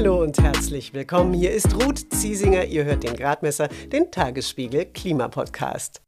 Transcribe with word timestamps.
Hallo 0.00 0.22
und 0.22 0.40
herzlich 0.40 0.94
willkommen. 0.94 1.34
Hier 1.34 1.52
ist 1.52 1.74
Ruth 1.74 2.10
Ziesinger. 2.10 2.64
Ihr 2.64 2.84
hört 2.84 3.02
den 3.02 3.14
Gradmesser, 3.14 3.68
den 3.92 4.10
Tagesspiegel 4.10 4.86
Klimapodcast. 4.86 6.00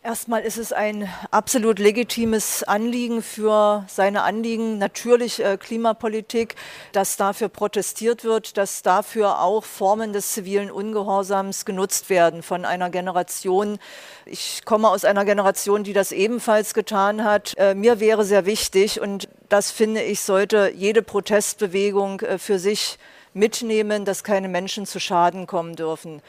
Erstmal 0.00 0.42
ist 0.42 0.58
es 0.58 0.72
ein 0.72 1.08
absolut 1.32 1.80
legitimes 1.80 2.62
Anliegen 2.62 3.22
für 3.22 3.84
seine 3.88 4.22
Anliegen, 4.22 4.78
natürlich 4.78 5.44
äh, 5.44 5.56
Klimapolitik, 5.56 6.54
dass 6.92 7.16
dafür 7.16 7.48
protestiert 7.48 8.22
wird, 8.22 8.56
dass 8.56 8.82
dafür 8.82 9.40
auch 9.40 9.64
Formen 9.64 10.12
des 10.12 10.30
zivilen 10.30 10.70
Ungehorsams 10.70 11.64
genutzt 11.64 12.08
werden 12.08 12.44
von 12.44 12.64
einer 12.64 12.90
Generation. 12.90 13.80
Ich 14.24 14.64
komme 14.64 14.88
aus 14.88 15.04
einer 15.04 15.24
Generation, 15.24 15.82
die 15.82 15.94
das 15.94 16.12
ebenfalls 16.12 16.74
getan 16.74 17.24
hat. 17.24 17.54
Äh, 17.56 17.74
mir 17.74 17.98
wäre 17.98 18.24
sehr 18.24 18.46
wichtig 18.46 19.00
und 19.00 19.28
das 19.48 19.72
finde 19.72 20.02
ich, 20.02 20.20
sollte 20.20 20.70
jede 20.72 21.02
Protestbewegung 21.02 22.20
äh, 22.20 22.38
für 22.38 22.60
sich 22.60 23.00
mitnehmen, 23.36 24.04
dass 24.04 24.24
keine 24.24 24.48
Menschen 24.48 24.86
zu 24.86 24.98
Schaden 24.98 25.46
kommen 25.46 25.76
dürfen. 25.76 26.22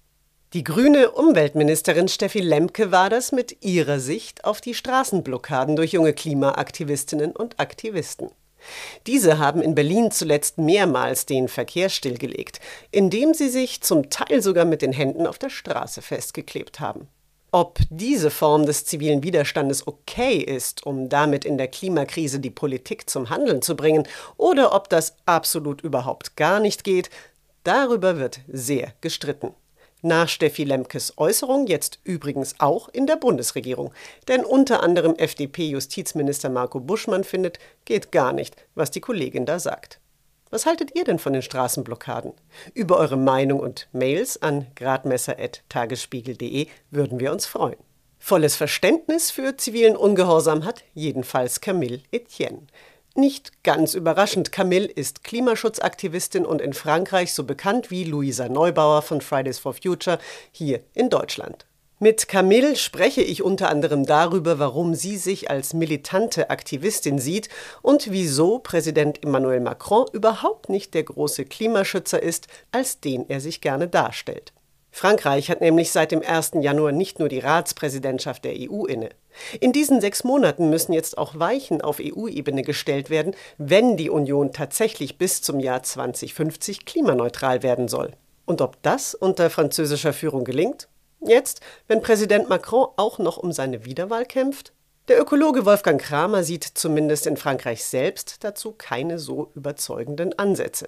Die 0.53 0.63
grüne 0.63 1.11
Umweltministerin 1.11 2.07
Steffi 2.07 2.39
Lemke 2.39 2.91
war 2.91 3.09
das 3.09 3.31
mit 3.31 3.65
ihrer 3.65 3.99
Sicht 3.99 4.45
auf 4.45 4.61
die 4.61 4.73
Straßenblockaden 4.73 5.75
durch 5.75 5.91
junge 5.91 6.13
Klimaaktivistinnen 6.13 7.31
und 7.31 7.59
Aktivisten. 7.59 8.29
Diese 9.07 9.39
haben 9.39 9.61
in 9.61 9.75
Berlin 9.75 10.11
zuletzt 10.11 10.57
mehrmals 10.57 11.25
den 11.25 11.47
Verkehr 11.47 11.89
stillgelegt, 11.89 12.59
indem 12.91 13.33
sie 13.33 13.49
sich 13.49 13.81
zum 13.81 14.09
Teil 14.09 14.41
sogar 14.41 14.65
mit 14.65 14.81
den 14.81 14.93
Händen 14.93 15.27
auf 15.27 15.37
der 15.37 15.49
Straße 15.49 16.01
festgeklebt 16.01 16.79
haben. 16.79 17.07
Ob 17.51 17.79
diese 17.89 18.29
Form 18.29 18.65
des 18.65 18.83
zivilen 18.83 19.23
Widerstandes 19.23 19.87
okay 19.87 20.37
ist, 20.37 20.85
um 20.85 21.07
damit 21.07 21.45
in 21.45 21.57
der 21.57 21.69
Klimakrise 21.69 22.41
die 22.41 22.49
Politik 22.49 23.09
zum 23.09 23.29
Handeln 23.29 23.61
zu 23.61 23.75
bringen, 23.75 24.05
oder 24.35 24.75
ob 24.75 24.89
das 24.89 25.15
absolut 25.25 25.81
überhaupt 25.81 26.35
gar 26.35 26.59
nicht 26.59 26.83
geht, 26.83 27.09
darüber 27.63 28.19
wird 28.19 28.41
sehr 28.47 28.93
gestritten. 28.99 29.53
Nach 30.01 30.29
Steffi 30.29 30.63
Lemkes 30.63 31.13
Äußerung 31.17 31.67
jetzt 31.67 31.99
übrigens 32.03 32.55
auch 32.59 32.89
in 32.89 33.07
der 33.07 33.15
Bundesregierung. 33.15 33.91
Denn 34.27 34.45
unter 34.45 34.83
anderem 34.83 35.15
FDP-Justizminister 35.15 36.49
Marco 36.49 36.79
Buschmann 36.79 37.23
findet, 37.23 37.57
geht 37.85 38.11
gar 38.11 38.31
nicht, 38.31 38.55
was 38.75 38.91
die 38.91 39.01
Kollegin 39.01 39.45
da 39.45 39.57
sagt. 39.57 39.99
Was 40.49 40.65
haltet 40.65 40.95
ihr 40.95 41.03
denn 41.03 41.19
von 41.19 41.33
den 41.33 41.41
Straßenblockaden? 41.41 42.33
Über 42.73 42.97
eure 42.97 43.17
Meinung 43.17 43.59
und 43.59 43.89
Mails 43.91 44.41
an 44.41 44.67
gradmesser.tagesspiegel.de 44.75 46.67
würden 46.89 47.19
wir 47.19 47.33
uns 47.33 47.45
freuen. 47.45 47.77
Volles 48.17 48.55
Verständnis 48.55 49.29
für 49.29 49.57
zivilen 49.57 49.95
Ungehorsam 49.95 50.65
hat 50.65 50.83
jedenfalls 50.93 51.61
Camille 51.61 52.01
Etienne. 52.11 52.67
Nicht 53.13 53.63
ganz 53.63 53.93
überraschend, 53.93 54.51
Camille 54.51 54.87
ist 54.87 55.23
Klimaschutzaktivistin 55.23 56.45
und 56.45 56.61
in 56.61 56.73
Frankreich 56.73 57.33
so 57.33 57.43
bekannt 57.43 57.91
wie 57.91 58.03
Luisa 58.03 58.47
Neubauer 58.47 59.01
von 59.01 59.21
Fridays 59.21 59.59
for 59.59 59.73
Future 59.73 60.19
hier 60.51 60.81
in 60.93 61.09
Deutschland. 61.09 61.66
Mit 61.99 62.27
Camille 62.27 62.75
spreche 62.75 63.23
ich 63.23 63.41
unter 63.41 63.69
anderem 63.69 64.05
darüber, 64.05 64.59
warum 64.59 64.93
sie 64.93 65.17
sich 65.17 65.49
als 65.49 65.73
militante 65.73 66.51
Aktivistin 66.51 67.17
sieht 67.17 67.49
und 67.81 68.11
wieso 68.11 68.59
Präsident 68.59 69.23
Emmanuel 69.23 69.61
Macron 69.61 70.05
überhaupt 70.13 70.69
nicht 70.69 70.93
der 70.93 71.01
große 71.01 71.45
Klimaschützer 71.45 72.21
ist, 72.21 72.45
als 72.71 72.99
den 72.99 73.27
er 73.27 73.41
sich 73.41 73.61
gerne 73.61 73.87
darstellt. 73.87 74.53
Frankreich 74.91 75.49
hat 75.49 75.61
nämlich 75.61 75.91
seit 75.91 76.11
dem 76.11 76.21
1. 76.21 76.51
Januar 76.61 76.91
nicht 76.91 77.17
nur 77.17 77.29
die 77.29 77.39
Ratspräsidentschaft 77.39 78.45
der 78.45 78.53
EU 78.55 78.85
inne. 78.85 79.09
In 79.59 79.73
diesen 79.73 79.99
sechs 79.99 80.23
Monaten 80.23 80.69
müssen 80.69 80.93
jetzt 80.93 81.17
auch 81.17 81.39
Weichen 81.39 81.81
auf 81.81 81.99
EU-Ebene 81.99 82.61
gestellt 82.61 83.09
werden, 83.09 83.33
wenn 83.57 83.97
die 83.97 84.11
Union 84.11 84.53
tatsächlich 84.53 85.17
bis 85.17 85.41
zum 85.41 85.59
Jahr 85.59 85.81
2050 85.81 86.85
klimaneutral 86.85 87.63
werden 87.63 87.87
soll. 87.87 88.11
Und 88.45 88.61
ob 88.61 88.83
das 88.83 89.15
unter 89.15 89.49
französischer 89.49 90.13
Führung 90.13 90.43
gelingt? 90.43 90.87
Jetzt, 91.19 91.61
wenn 91.87 92.01
Präsident 92.01 92.49
Macron 92.49 92.87
auch 92.95 93.19
noch 93.19 93.37
um 93.37 93.51
seine 93.51 93.85
Wiederwahl 93.85 94.25
kämpft? 94.25 94.73
Der 95.07 95.21
Ökologe 95.21 95.65
Wolfgang 95.65 96.01
Kramer 96.01 96.43
sieht 96.43 96.63
zumindest 96.63 97.27
in 97.27 97.37
Frankreich 97.37 97.85
selbst 97.85 98.43
dazu 98.43 98.73
keine 98.77 99.19
so 99.19 99.51
überzeugenden 99.55 100.37
Ansätze. 100.37 100.87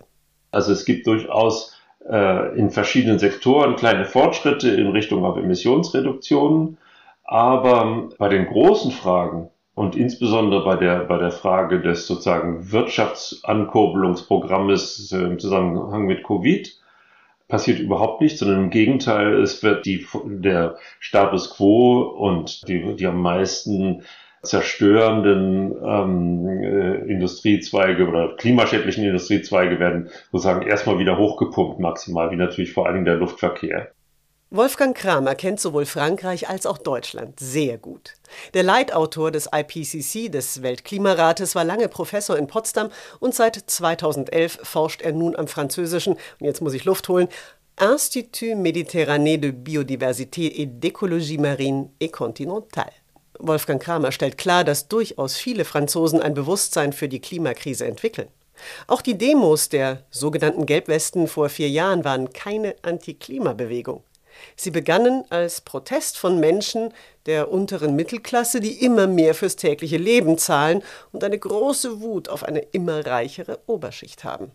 Also 0.51 0.73
es 0.73 0.83
gibt 0.83 1.07
durchaus 1.07 1.73
äh, 2.09 2.57
in 2.57 2.69
verschiedenen 2.69 3.19
Sektoren 3.19 3.75
kleine 3.75 4.05
Fortschritte 4.05 4.69
in 4.69 4.87
Richtung 4.87 5.25
auf 5.25 5.37
Emissionsreduktionen. 5.37 6.77
Aber 7.23 8.09
bei 8.17 8.27
den 8.27 8.47
großen 8.47 8.91
Fragen 8.91 9.49
und 9.75 9.95
insbesondere 9.95 10.65
bei 10.65 10.75
der, 10.75 11.05
bei 11.05 11.17
der 11.17 11.31
Frage 11.31 11.79
des 11.79 12.05
sozusagen 12.07 12.71
Wirtschaftsankurbelungsprogrammes 12.71 15.13
äh, 15.13 15.17
im 15.17 15.39
Zusammenhang 15.39 16.05
mit 16.05 16.25
Covid 16.25 16.77
passiert 17.49 17.79
überhaupt 17.79 18.21
nichts, 18.21 18.39
sondern 18.39 18.63
im 18.65 18.69
Gegenteil, 18.69 19.33
es 19.41 19.61
wird 19.63 19.85
die, 19.85 20.07
der 20.23 20.77
Status 20.99 21.49
quo 21.49 22.01
und 22.01 22.67
die, 22.69 22.95
die 22.95 23.07
am 23.07 23.21
meisten 23.21 24.03
zerstörenden 24.41 25.75
ähm, 25.83 26.47
äh, 26.47 27.11
Industriezweige 27.11 28.07
oder 28.07 28.35
klimaschädlichen 28.37 29.03
Industriezweige 29.03 29.79
werden 29.79 30.09
sozusagen 30.31 30.65
erstmal 30.65 30.99
wieder 30.99 31.17
hochgepumpt, 31.17 31.79
maximal, 31.79 32.31
wie 32.31 32.37
natürlich 32.37 32.71
vor 32.71 32.85
allen 32.85 32.95
Dingen 32.95 33.05
der 33.05 33.17
Luftverkehr. 33.17 33.91
Wolfgang 34.51 34.97
Kramer 34.97 35.35
kennt 35.35 35.59
sowohl 35.59 35.85
Frankreich 35.85 36.49
als 36.49 36.65
auch 36.65 36.79
Deutschland 36.79 37.39
sehr 37.39 37.77
gut. 37.77 38.15
Der 38.55 38.63
Leitautor 38.63 39.29
des 39.29 39.47
IPCC, 39.53 40.31
des 40.31 40.63
Weltklimarates, 40.63 41.53
war 41.53 41.63
lange 41.63 41.87
Professor 41.87 42.35
in 42.35 42.47
Potsdam 42.47 42.89
und 43.19 43.35
seit 43.35 43.57
2011 43.57 44.57
forscht 44.63 45.03
er 45.03 45.11
nun 45.11 45.35
am 45.35 45.47
französischen, 45.47 46.13
und 46.13 46.45
jetzt 46.47 46.63
muss 46.63 46.73
ich 46.73 46.85
Luft 46.85 47.09
holen, 47.09 47.27
Institut 47.79 48.55
Méditerranée 48.55 49.37
de 49.37 49.51
Biodiversité 49.51 50.47
et 50.47 50.65
d'Écologie 50.65 51.39
Marine 51.39 51.91
et 51.99 52.11
Continentale. 52.11 52.93
Wolfgang 53.37 53.79
Kramer 53.79 54.11
stellt 54.11 54.39
klar, 54.39 54.63
dass 54.63 54.87
durchaus 54.87 55.35
viele 55.35 55.63
Franzosen 55.63 56.23
ein 56.23 56.33
Bewusstsein 56.33 56.91
für 56.91 57.07
die 57.07 57.21
Klimakrise 57.21 57.85
entwickeln. 57.85 58.29
Auch 58.87 59.03
die 59.03 59.15
Demos 59.15 59.69
der 59.69 60.05
sogenannten 60.09 60.65
Gelbwesten 60.65 61.27
vor 61.27 61.49
vier 61.49 61.69
Jahren 61.69 62.03
waren 62.03 62.33
keine 62.33 62.75
Anti-Klima-Bewegung. 62.81 64.03
Sie 64.55 64.71
begannen 64.71 65.23
als 65.29 65.61
Protest 65.61 66.17
von 66.17 66.39
Menschen 66.39 66.93
der 67.25 67.51
unteren 67.51 67.95
Mittelklasse, 67.95 68.59
die 68.59 68.83
immer 68.83 69.07
mehr 69.07 69.35
fürs 69.35 69.55
tägliche 69.55 69.97
Leben 69.97 70.37
zahlen 70.37 70.81
und 71.11 71.23
eine 71.23 71.37
große 71.37 72.01
Wut 72.01 72.29
auf 72.29 72.43
eine 72.43 72.59
immer 72.59 73.05
reichere 73.05 73.59
Oberschicht 73.67 74.23
haben. 74.23 74.51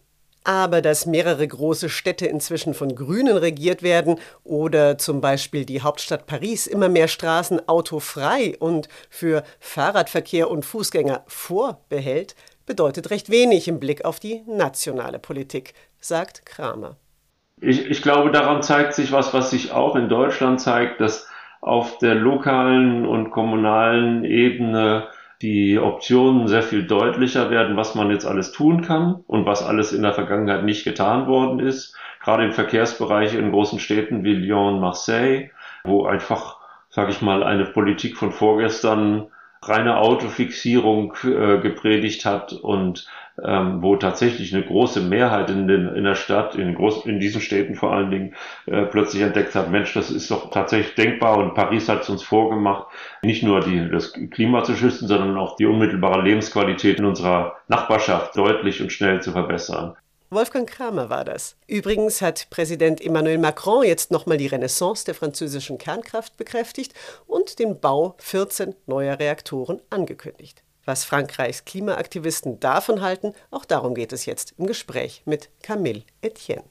Aber 0.47 0.83
dass 0.83 1.07
mehrere 1.07 1.49
große 1.49 1.89
Städte 1.89 2.27
inzwischen 2.27 2.75
von 2.75 2.95
Grünen 2.95 3.39
regiert 3.39 3.83
werden 3.83 4.21
oder 4.45 4.99
zum 4.99 5.23
Beispiel 5.23 5.65
die 5.65 5.81
Hauptstadt 5.81 6.27
Paris 6.27 6.67
immer 6.67 6.91
mehr 6.91 7.09
Straßen 7.09 7.67
autofrei 7.67 8.55
und 8.59 8.89
für 9.09 9.43
Fahrradverkehr 9.59 10.51
und 10.51 10.67
Fußgänger 10.67 11.25
vorbehält, 11.27 12.35
bedeutet 12.67 13.11
recht 13.11 13.31
wenig 13.31 13.69
im 13.69 13.81
Blick 13.81 14.05
auf 14.05 14.21
die 14.21 14.43
nationale 14.47 15.19
Politik, 15.19 15.73
sagt 16.01 16.45
Kramer. 16.45 16.97
Ich, 17.65 17.91
ich 17.91 18.03
glaube, 18.03 18.31
daran 18.31 18.63
zeigt 18.63 18.95
sich 18.95 19.13
was, 19.13 19.33
was 19.33 19.51
sich 19.51 19.73
auch 19.73 19.97
in 19.97 20.09
Deutschland 20.09 20.61
zeigt, 20.61 21.01
dass 21.01 21.29
auf 21.61 21.99
der 21.99 22.15
lokalen 22.15 23.07
und 23.07 23.31
kommunalen 23.31 24.25
Ebene 24.25 25.09
die 25.41 25.79
Optionen 25.79 26.47
sehr 26.47 26.63
viel 26.63 26.87
deutlicher 26.87 27.51
werden, 27.51 27.77
was 27.77 27.95
man 27.95 28.11
jetzt 28.11 28.27
alles 28.27 28.53
tun 28.53 28.83
kann 28.83 29.25
und 29.27 29.47
was 29.47 29.63
alles 29.63 29.93
in 29.93 30.03
der 30.03 30.13
Vergangenheit 30.13 30.65
nicht 30.65 30.85
getan 30.85 31.27
worden 31.27 31.59
ist. 31.59 31.97
Gerade 32.23 32.45
im 32.45 32.53
Verkehrsbereich 32.53 33.35
in 33.35 33.51
großen 33.51 33.79
Städten 33.79 34.25
wie 34.25 34.35
Lyon, 34.35 34.81
Marseille, 34.81 35.51
wo 35.85 36.07
einfach, 36.07 36.59
sage 36.89 37.11
ich 37.11 37.23
mal, 37.23 37.43
eine 37.43 37.65
Politik 37.65 38.17
von 38.17 38.33
vorgestern 38.33 39.27
reine 39.63 39.99
Autofixierung 39.99 41.15
äh, 41.25 41.59
gepredigt 41.59 42.25
hat 42.25 42.53
und 42.53 43.07
ähm, 43.43 43.83
wo 43.83 43.97
tatsächlich 43.97 44.55
eine 44.55 44.65
große 44.65 45.01
Mehrheit 45.01 45.51
in, 45.51 45.67
den, 45.67 45.89
in 45.89 46.05
der 46.05 46.15
Stadt, 46.15 46.55
in, 46.55 46.75
groß, 46.75 47.07
in 47.07 47.19
diesen 47.19 47.41
Städten 47.41 47.75
vor 47.75 47.93
allen 47.93 48.11
Dingen, 48.11 48.35
äh, 48.67 48.83
plötzlich 48.83 49.23
entdeckt 49.23 49.55
hat, 49.55 49.71
Mensch, 49.71 49.93
das 49.95 50.11
ist 50.11 50.31
doch 50.31 50.51
tatsächlich 50.51 50.95
denkbar 50.95 51.39
und 51.39 51.55
Paris 51.55 51.89
hat 51.89 52.03
es 52.03 52.11
uns 52.11 52.23
vorgemacht, 52.23 52.87
nicht 53.23 53.43
nur 53.43 53.61
die, 53.61 53.89
das 53.91 54.13
Klima 54.13 54.63
zu 54.63 54.77
schützen, 54.77 55.09
sondern 55.09 55.37
auch 55.37 55.57
die 55.57 55.67
unmittelbare 55.67 56.23
Lebensqualität 56.23 56.99
in 56.99 57.05
unserer 57.05 57.57
Nachbarschaft 57.69 58.37
deutlich 58.37 58.81
und 58.81 58.93
schnell 58.93 59.21
zu 59.21 59.33
verbessern. 59.33 59.97
Wolfgang 60.31 60.69
Kramer 60.69 61.11
war 61.11 61.25
das. 61.25 61.57
Übrigens 61.69 62.21
hat 62.21 62.49
Präsident 62.51 63.01
Emmanuel 63.01 63.39
Macron 63.39 63.85
jetzt 63.85 64.11
nochmal 64.11 64.37
die 64.37 64.49
Renaissance 64.49 65.05
der 65.05 65.15
französischen 65.15 65.79
Kernkraft 65.79 66.37
bekräftigt 66.37 66.93
und 67.27 67.59
den 67.59 67.79
Bau 67.79 68.17
14 68.19 68.75
neuer 68.87 69.19
Reaktoren 69.19 69.81
angekündigt. 69.91 70.65
Was 70.85 71.05
Frankreichs 71.05 71.65
Klimaaktivisten 71.65 72.61
davon 72.61 73.01
halten, 73.01 73.33
auch 73.51 73.65
darum 73.65 73.95
geht 73.95 74.13
es 74.13 74.27
jetzt 74.27 74.55
im 74.59 74.67
Gespräch 74.67 75.23
mit 75.25 75.51
Camille 75.63 76.03
Etienne. 76.21 76.65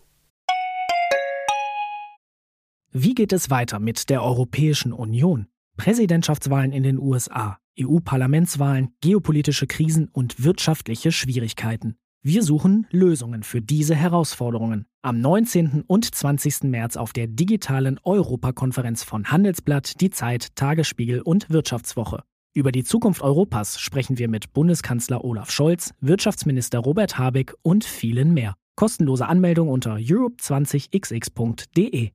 Wie 2.92 3.16
geht 3.16 3.34
es 3.34 3.50
weiter 3.50 3.80
mit 3.80 4.10
der 4.12 4.22
Europäischen 4.22 4.94
Union? 4.94 5.48
Präsidentschaftswahlen 5.78 6.72
in 6.72 6.84
den 6.84 7.00
USA, 7.00 7.58
EU-Parlamentswahlen, 7.80 8.94
geopolitische 9.02 9.66
Krisen 9.66 10.10
und 10.14 10.44
wirtschaftliche 10.44 11.12
Schwierigkeiten. 11.12 11.98
Wir 12.22 12.44
suchen 12.44 12.86
Lösungen 12.92 13.42
für 13.42 13.62
diese 13.62 13.96
Herausforderungen. 13.96 14.86
Am 15.02 15.20
19. 15.20 15.84
und 15.88 16.14
20. 16.14 16.64
März 16.64 16.96
auf 16.96 17.14
der 17.14 17.28
digitalen 17.28 18.00
Europakonferenz 18.04 19.04
von 19.04 19.32
Handelsblatt, 19.32 20.00
Die 20.00 20.12
Zeit, 20.12 20.56
Tagesspiegel 20.56 21.22
und 21.22 21.50
Wirtschaftswoche. 21.50 22.24
Über 22.56 22.72
die 22.72 22.84
Zukunft 22.84 23.24
Europas 23.24 23.80
sprechen 23.80 24.20
wir 24.20 24.28
mit 24.28 24.54
Bundeskanzler 24.54 25.24
Olaf 25.24 25.50
Scholz, 25.50 25.92
Wirtschaftsminister 26.02 26.78
Robert 26.78 27.18
Habeck 27.18 27.56
und 27.64 27.84
vielen 27.84 28.36
mehr. 28.36 28.54
Kostenlose 28.76 29.26
Anmeldung 29.26 29.70
unter 29.70 29.96
europe20xx.de. 29.96 32.12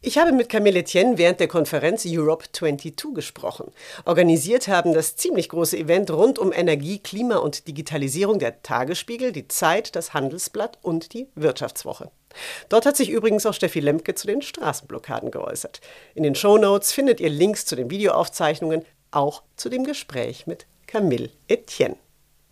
Ich 0.00 0.16
habe 0.16 0.30
mit 0.32 0.48
Camille 0.48 0.78
Etienne 0.78 1.18
während 1.18 1.40
der 1.40 1.48
Konferenz 1.48 2.04
Europe 2.06 2.44
22 2.52 3.14
gesprochen. 3.14 3.72
Organisiert 4.04 4.68
haben 4.68 4.94
das 4.94 5.16
ziemlich 5.16 5.48
große 5.48 5.76
Event 5.76 6.12
rund 6.12 6.38
um 6.38 6.52
Energie, 6.52 7.00
Klima 7.00 7.38
und 7.38 7.66
Digitalisierung 7.66 8.38
der 8.38 8.62
Tagesspiegel, 8.62 9.32
die 9.32 9.48
Zeit, 9.48 9.96
das 9.96 10.14
Handelsblatt 10.14 10.78
und 10.82 11.12
die 11.12 11.26
Wirtschaftswoche. 11.34 12.12
Dort 12.68 12.86
hat 12.86 12.96
sich 12.96 13.10
übrigens 13.10 13.46
auch 13.46 13.54
Steffi 13.54 13.80
Lemke 13.80 14.14
zu 14.14 14.26
den 14.26 14.42
Straßenblockaden 14.42 15.30
geäußert. 15.30 15.80
In 16.14 16.22
den 16.22 16.34
Shownotes 16.34 16.92
findet 16.92 17.20
ihr 17.20 17.30
Links 17.30 17.64
zu 17.64 17.76
den 17.76 17.90
Videoaufzeichnungen, 17.90 18.84
auch 19.10 19.42
zu 19.56 19.68
dem 19.68 19.84
Gespräch 19.84 20.46
mit 20.46 20.66
Camille 20.86 21.30
Etienne. 21.48 21.96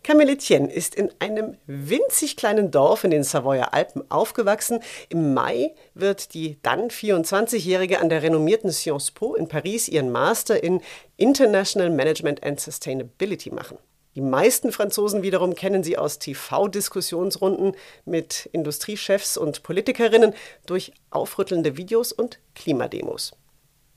Camille 0.07 0.31
Etienne 0.31 0.71
ist 0.71 0.95
in 0.95 1.11
einem 1.19 1.57
winzig 1.65 2.37
kleinen 2.37 2.71
Dorf 2.71 3.03
in 3.03 3.11
den 3.11 3.23
Savoyer 3.23 3.73
Alpen 3.73 4.09
aufgewachsen. 4.09 4.79
Im 5.09 5.33
Mai 5.33 5.73
wird 5.95 6.33
die 6.33 6.57
dann 6.61 6.89
24-Jährige 6.89 7.99
an 7.99 8.07
der 8.07 8.23
renommierten 8.23 8.71
Sciences 8.71 9.11
Po 9.11 9.35
in 9.35 9.49
Paris 9.49 9.89
ihren 9.89 10.09
Master 10.09 10.63
in 10.63 10.81
International 11.17 11.89
Management 11.89 12.41
and 12.41 12.57
Sustainability 12.57 13.51
machen. 13.51 13.77
Die 14.17 14.23
meisten 14.23 14.71
Franzosen 14.71 15.21
wiederum 15.21 15.53
kennen 15.53 15.83
sie 15.83 15.95
aus 15.95 16.17
TV-Diskussionsrunden 16.17 17.75
mit 18.03 18.49
Industriechefs 18.51 19.37
und 19.37 19.61
Politikerinnen 19.61 20.33
durch 20.65 20.91
aufrüttelnde 21.11 21.77
Videos 21.77 22.13
und 22.13 22.39
Klimademos. 22.55 23.33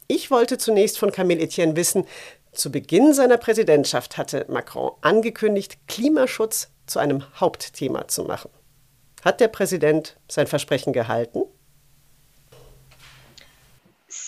Ich 0.09 0.31
wollte 0.31 0.59
zunächst 0.59 0.99
von 0.99 1.11
Camille 1.11 1.41
Etienne 1.41 1.75
wissen, 1.75 2.07
zu 2.53 2.71
Beginn 2.71 3.15
seiner 3.15 3.39
Präsidentschaft 3.39 4.19
hatte 4.19 4.45
Macron 4.51 4.91
angekündigt, 5.01 5.79
Klimaschutz 5.89 6.69
zu 6.85 6.99
einem 6.99 7.25
Hauptthema 7.41 8.07
zu 8.07 8.25
machen. 8.25 8.51
Hat 9.25 9.41
der 9.41 9.49
Präsident 9.49 10.19
sein 10.29 10.47
Versprechen 10.47 10.93
gehalten? 10.93 11.45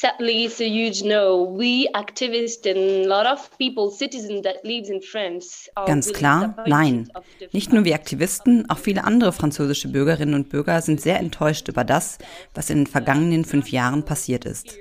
Sadly 0.02 0.46
it's 0.46 0.60
a 0.60 0.68
huge 0.68 1.04
no. 1.04 1.44
We 1.44 1.88
activists 1.94 2.66
and 2.66 3.06
a 3.06 3.08
lot 3.08 3.26
of 3.26 3.50
people, 3.58 3.90
citizens 3.90 4.42
that 4.42 4.64
lives 4.64 4.88
in 4.88 5.00
France. 5.00 5.70
Ganz 5.86 6.12
klar, 6.12 6.56
nein. 6.66 7.08
Nicht 7.52 7.72
nur 7.72 7.84
wir 7.84 7.94
Aktivisten, 7.94 8.68
auch 8.68 8.78
viele 8.78 9.04
andere 9.04 9.32
französische 9.32 9.88
Bürgerinnen 9.88 10.34
und 10.34 10.48
Bürger 10.48 10.82
sind 10.82 11.00
sehr 11.00 11.20
enttäuscht 11.20 11.68
über 11.68 11.84
das, 11.84 12.18
was 12.54 12.70
in 12.70 12.78
den 12.78 12.86
vergangenen 12.88 13.44
fünf 13.44 13.70
Jahren 13.70 14.04
passiert 14.04 14.44
ist. 14.44 14.76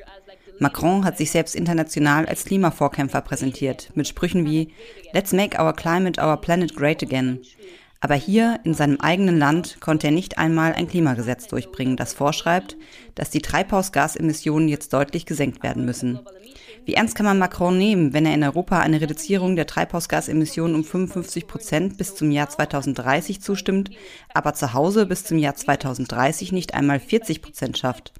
Macron 0.59 1.05
hat 1.05 1.17
sich 1.17 1.31
selbst 1.31 1.55
international 1.55 2.25
als 2.25 2.45
Klimavorkämpfer 2.45 3.21
präsentiert, 3.21 3.89
mit 3.95 4.07
Sprüchen 4.07 4.45
wie 4.45 4.73
Let's 5.13 5.33
make 5.33 5.59
our 5.59 5.73
climate, 5.73 6.21
our 6.21 6.37
planet 6.37 6.75
great 6.75 7.03
again. 7.03 7.41
Aber 8.03 8.15
hier 8.15 8.59
in 8.63 8.73
seinem 8.73 8.99
eigenen 8.99 9.37
Land 9.37 9.79
konnte 9.79 10.07
er 10.07 10.11
nicht 10.11 10.39
einmal 10.39 10.73
ein 10.73 10.87
Klimagesetz 10.87 11.47
durchbringen, 11.47 11.97
das 11.97 12.13
vorschreibt, 12.13 12.75
dass 13.13 13.29
die 13.29 13.41
Treibhausgasemissionen 13.41 14.67
jetzt 14.67 14.91
deutlich 14.91 15.27
gesenkt 15.27 15.61
werden 15.61 15.85
müssen. 15.85 16.19
Wie 16.83 16.95
ernst 16.95 17.13
kann 17.13 17.27
man 17.27 17.37
Macron 17.37 17.77
nehmen, 17.77 18.11
wenn 18.11 18.25
er 18.25 18.33
in 18.33 18.43
Europa 18.43 18.79
eine 18.79 18.99
Reduzierung 18.99 19.55
der 19.55 19.67
Treibhausgasemissionen 19.67 20.75
um 20.75 20.83
55 20.83 21.45
Prozent 21.45 21.97
bis 21.99 22.15
zum 22.15 22.31
Jahr 22.31 22.49
2030 22.49 23.39
zustimmt, 23.39 23.91
aber 24.33 24.55
zu 24.55 24.73
Hause 24.73 25.05
bis 25.05 25.23
zum 25.23 25.37
Jahr 25.37 25.53
2030 25.53 26.51
nicht 26.51 26.73
einmal 26.73 26.99
40 26.99 27.43
Prozent 27.43 27.77
schafft? 27.77 28.13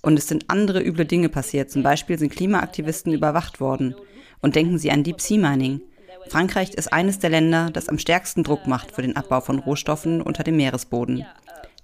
Und 0.00 0.18
es 0.18 0.26
sind 0.26 0.46
andere 0.48 0.82
üble 0.82 1.04
Dinge 1.04 1.28
passiert. 1.28 1.70
Zum 1.70 1.82
Beispiel 1.82 2.18
sind 2.18 2.32
Klimaaktivisten 2.32 3.12
überwacht 3.12 3.60
worden. 3.60 3.94
Und 4.40 4.56
denken 4.56 4.78
Sie 4.78 4.90
an 4.90 5.02
Deep 5.02 5.20
Sea 5.20 5.38
Mining. 5.38 5.82
Frankreich 6.30 6.74
ist 6.74 6.92
eines 6.92 7.18
der 7.18 7.30
Länder, 7.30 7.70
das 7.72 7.88
am 7.88 7.98
stärksten 7.98 8.44
Druck 8.44 8.66
macht 8.66 8.92
für 8.92 9.02
den 9.02 9.16
Abbau 9.16 9.40
von 9.40 9.58
Rohstoffen 9.58 10.22
unter 10.22 10.44
dem 10.44 10.56
Meeresboden. 10.56 11.26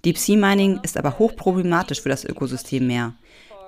Deep 0.05 0.19
Sea 0.19 0.37
Mining 0.37 0.81
ist 0.83 0.99
aber 0.99 1.19
hochproblematisch 1.19 2.01
für 2.01 2.11
das 2.11 2.25
Ökosystem 2.25 2.87
Meer. 2.87 3.15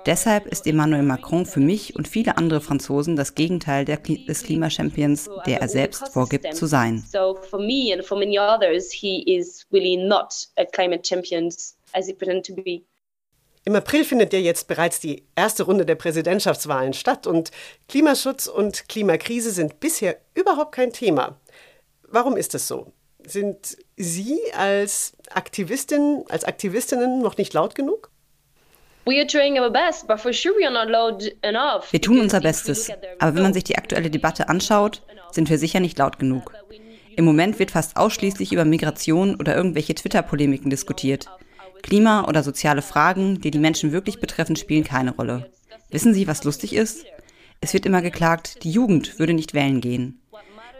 Deshalb 0.05 0.45
ist 0.45 0.65
Emmanuel 0.65 1.03
Macron 1.03 1.45
für 1.45 1.59
mich 1.59 1.95
und 1.95 2.07
viele 2.07 2.37
andere 2.37 2.61
Franzosen 2.61 3.17
das 3.17 3.35
Gegenteil 3.35 3.83
Kli 3.85 4.25
des 4.25 4.43
Klimachampions, 4.43 5.29
der 5.45 5.59
er 5.59 5.67
selbst 5.67 6.07
vorgibt 6.07 6.55
zu 6.55 6.65
sein. 6.65 7.03
So 7.11 7.37
for 7.49 7.59
me 7.59 7.93
and 7.93 8.05
for 8.05 8.17
many 8.17 8.39
others, 8.39 8.91
he 8.91 9.23
is 9.23 9.65
really 9.73 9.97
not 9.97 10.33
a 10.55 10.63
climate 10.63 11.01
champion. 11.03 11.49
Im 13.67 13.75
April 13.75 14.05
findet 14.05 14.31
ja 14.31 14.39
jetzt 14.39 14.69
bereits 14.69 15.01
die 15.01 15.23
erste 15.35 15.63
Runde 15.63 15.85
der 15.85 15.95
Präsidentschaftswahlen 15.95 16.93
statt 16.93 17.27
und 17.27 17.51
Klimaschutz 17.89 18.47
und 18.47 18.87
Klimakrise 18.87 19.51
sind 19.51 19.81
bisher 19.81 20.15
überhaupt 20.35 20.71
kein 20.71 20.93
Thema. 20.93 21.35
Warum 22.03 22.37
ist 22.37 22.53
das 22.53 22.69
so? 22.69 22.93
Sind 23.25 23.75
Sie 23.97 24.39
als 24.57 25.17
Aktivistin, 25.31 26.23
als 26.29 26.45
Aktivistinnen 26.45 27.19
noch 27.19 27.35
nicht 27.35 27.53
laut 27.53 27.75
genug? 27.75 28.09
Wir 31.91 32.01
tun 32.01 32.21
unser 32.21 32.39
Bestes, 32.39 32.89
aber 33.19 33.35
wenn 33.35 33.43
man 33.43 33.53
sich 33.53 33.65
die 33.65 33.77
aktuelle 33.77 34.09
Debatte 34.09 34.47
anschaut, 34.47 35.03
sind 35.31 35.49
wir 35.49 35.57
sicher 35.57 35.81
nicht 35.81 35.97
laut 35.97 36.19
genug. 36.19 36.53
Im 37.17 37.25
Moment 37.25 37.59
wird 37.59 37.71
fast 37.71 37.97
ausschließlich 37.97 38.53
über 38.53 38.63
Migration 38.63 39.35
oder 39.35 39.57
irgendwelche 39.57 39.93
Twitter-Polemiken 39.93 40.69
diskutiert. 40.69 41.27
Klima 41.83 42.25
oder 42.27 42.43
soziale 42.43 42.81
Fragen, 42.81 43.41
die 43.41 43.51
die 43.51 43.59
Menschen 43.59 43.91
wirklich 43.91 44.19
betreffen, 44.19 44.55
spielen 44.55 44.83
keine 44.83 45.15
Rolle. 45.15 45.51
Wissen 45.89 46.13
Sie, 46.13 46.27
was 46.27 46.43
lustig 46.43 46.73
ist? 46.73 47.05
Es 47.61 47.73
wird 47.73 47.85
immer 47.85 48.01
geklagt, 48.01 48.63
die 48.63 48.71
Jugend 48.71 49.19
würde 49.19 49.33
nicht 49.33 49.53
wählen 49.53 49.81
gehen. 49.81 50.21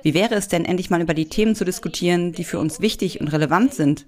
Wie 0.04 0.14
wäre 0.14 0.36
es 0.36 0.48
denn, 0.48 0.66
endlich 0.66 0.90
mal 0.90 1.02
über 1.02 1.14
die 1.14 1.30
Themen 1.30 1.56
zu 1.56 1.66
diskutieren, 1.66 2.32
die 2.32 2.44
für 2.44 2.60
uns 2.60 2.82
wichtig 2.82 3.20
und 3.20 3.30
relevant 3.30 3.74
sind? 3.74 4.06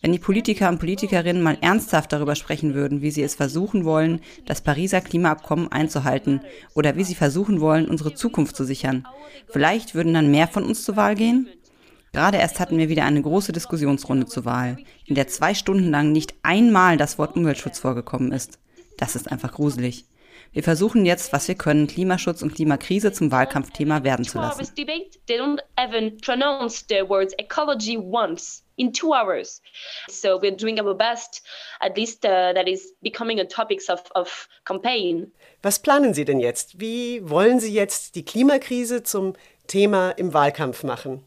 Wenn 0.00 0.12
die 0.12 0.18
Politiker 0.18 0.68
und 0.68 0.78
Politikerinnen 0.78 1.42
mal 1.42 1.58
ernsthaft 1.60 2.12
darüber 2.12 2.36
sprechen 2.36 2.74
würden, 2.74 3.02
wie 3.02 3.10
sie 3.10 3.22
es 3.22 3.34
versuchen 3.34 3.84
wollen, 3.84 4.20
das 4.46 4.60
Pariser 4.60 5.00
Klimaabkommen 5.00 5.72
einzuhalten 5.72 6.40
oder 6.74 6.96
wie 6.96 7.04
sie 7.04 7.16
versuchen 7.16 7.60
wollen, 7.60 7.88
unsere 7.88 8.14
Zukunft 8.14 8.54
zu 8.54 8.64
sichern, 8.64 9.06
vielleicht 9.48 9.94
würden 9.94 10.14
dann 10.14 10.30
mehr 10.30 10.46
von 10.46 10.64
uns 10.64 10.84
zur 10.84 10.96
Wahl 10.96 11.16
gehen? 11.16 11.48
Gerade 12.12 12.38
erst 12.38 12.58
hatten 12.60 12.78
wir 12.78 12.88
wieder 12.88 13.04
eine 13.04 13.22
große 13.22 13.52
Diskussionsrunde 13.52 14.26
zur 14.26 14.44
Wahl, 14.44 14.78
in 15.04 15.14
der 15.14 15.28
zwei 15.28 15.54
Stunden 15.54 15.90
lang 15.90 16.12
nicht 16.12 16.34
einmal 16.42 16.96
das 16.96 17.18
Wort 17.18 17.36
Umweltschutz 17.36 17.78
vorgekommen 17.78 18.32
ist. 18.32 18.58
Das 18.96 19.14
ist 19.14 19.30
einfach 19.30 19.52
gruselig. 19.52 20.06
Wir 20.52 20.62
versuchen 20.62 21.04
jetzt, 21.04 21.32
was 21.32 21.46
wir 21.46 21.54
können, 21.54 21.86
Klimaschutz 21.86 22.42
und 22.42 22.54
Klimakrise 22.54 23.12
zum 23.12 23.30
Wahlkampfthema 23.30 24.02
werden 24.02 24.24
zu 24.24 24.38
lassen. 24.38 24.64
in 28.78 28.92
two 28.92 29.12
hours. 29.12 29.60
So 30.08 30.40
we're 30.40 30.56
doing 30.56 30.80
our 30.80 30.94
best, 30.94 31.42
at 31.80 31.96
least 31.96 32.24
uh, 32.24 32.52
that 32.54 32.68
is 32.68 32.94
becoming 33.02 33.40
a 33.40 33.44
topic 33.44 33.80
of, 33.88 34.00
of 34.14 34.48
campaign. 34.64 35.32
Was 35.62 35.80
planen 35.80 36.14
Sie 36.14 36.24
denn 36.24 36.40
jetzt? 36.40 36.80
Wie 36.80 37.20
wollen 37.28 37.60
Sie 37.60 37.72
jetzt 37.72 38.14
die 38.14 38.24
Klimakrise 38.24 39.02
zum 39.02 39.34
Thema 39.66 40.12
im 40.12 40.32
Wahlkampf 40.32 40.84
machen? 40.84 41.24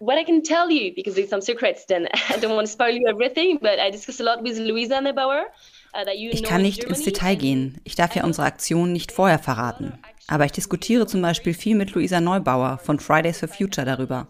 What 0.00 0.18
I 0.18 0.24
can 0.24 0.42
tell 0.42 0.70
you, 0.70 0.92
because 0.94 1.14
there's 1.14 1.28
some 1.28 1.42
secrets, 1.42 1.84
then 1.86 2.08
I 2.28 2.38
don't 2.38 2.54
want 2.56 2.66
to 2.66 2.72
spoil 2.72 2.90
you 2.90 3.06
everything, 3.06 3.58
but 3.60 3.78
I 3.78 3.90
discussed 3.90 4.20
a 4.20 4.24
lot 4.24 4.42
with 4.42 4.58
Luisa 4.58 5.00
Neubauer. 5.00 5.44
Uh, 5.92 6.04
ich 6.12 6.44
kann 6.44 6.62
nicht 6.62 6.84
ins 6.84 7.02
Detail 7.02 7.34
gehen. 7.34 7.80
Ich 7.82 7.96
darf 7.96 8.14
ja 8.14 8.22
unsere 8.22 8.46
Aktion 8.46 8.92
nicht 8.92 9.10
vorher 9.10 9.40
verraten. 9.40 9.92
Aber 10.28 10.44
ich 10.44 10.52
diskutiere 10.52 11.08
zum 11.08 11.20
Beispiel 11.20 11.52
viel 11.52 11.74
mit 11.74 11.92
Luisa 11.94 12.20
Neubauer 12.20 12.78
von 12.78 13.00
Fridays 13.00 13.40
for 13.40 13.48
Future 13.48 13.84
darüber. 13.84 14.28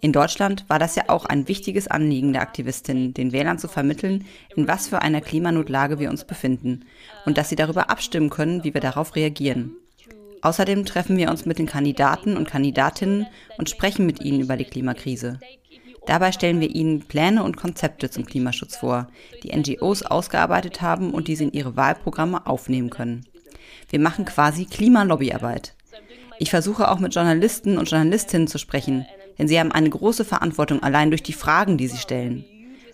In 0.00 0.12
Deutschland 0.12 0.64
war 0.68 0.78
das 0.78 0.96
ja 0.96 1.04
auch 1.08 1.26
ein 1.26 1.46
wichtiges 1.46 1.88
Anliegen 1.88 2.32
der 2.32 2.40
Aktivistinnen, 2.40 3.12
den 3.12 3.32
Wählern 3.32 3.58
zu 3.58 3.68
vermitteln, 3.68 4.26
in 4.56 4.66
was 4.66 4.88
für 4.88 5.02
einer 5.02 5.20
Klimanotlage 5.20 5.98
wir 5.98 6.08
uns 6.08 6.24
befinden 6.24 6.86
und 7.26 7.36
dass 7.36 7.50
sie 7.50 7.56
darüber 7.56 7.90
abstimmen 7.90 8.30
können, 8.30 8.64
wie 8.64 8.72
wir 8.72 8.80
darauf 8.80 9.14
reagieren. 9.14 9.76
Außerdem 10.44 10.84
treffen 10.84 11.16
wir 11.16 11.30
uns 11.30 11.46
mit 11.46 11.58
den 11.58 11.64
Kandidaten 11.64 12.36
und 12.36 12.46
Kandidatinnen 12.46 13.26
und 13.56 13.70
sprechen 13.70 14.04
mit 14.04 14.22
ihnen 14.22 14.42
über 14.42 14.58
die 14.58 14.66
Klimakrise. 14.66 15.40
Dabei 16.06 16.32
stellen 16.32 16.60
wir 16.60 16.68
ihnen 16.68 17.00
Pläne 17.00 17.42
und 17.42 17.56
Konzepte 17.56 18.10
zum 18.10 18.26
Klimaschutz 18.26 18.76
vor, 18.76 19.08
die 19.42 19.56
NGOs 19.56 20.02
ausgearbeitet 20.02 20.82
haben 20.82 21.14
und 21.14 21.28
die 21.28 21.36
sie 21.36 21.44
in 21.44 21.52
ihre 21.52 21.76
Wahlprogramme 21.76 22.46
aufnehmen 22.46 22.90
können. 22.90 23.24
Wir 23.88 23.98
machen 23.98 24.26
quasi 24.26 24.66
Klimalobbyarbeit. 24.66 25.74
Ich 26.38 26.50
versuche 26.50 26.90
auch 26.90 26.98
mit 26.98 27.14
Journalisten 27.14 27.78
und 27.78 27.90
Journalistinnen 27.90 28.46
zu 28.46 28.58
sprechen, 28.58 29.06
denn 29.38 29.48
sie 29.48 29.58
haben 29.58 29.72
eine 29.72 29.88
große 29.88 30.26
Verantwortung 30.26 30.82
allein 30.82 31.08
durch 31.08 31.22
die 31.22 31.32
Fragen, 31.32 31.78
die 31.78 31.88
sie 31.88 31.96
stellen. 31.96 32.44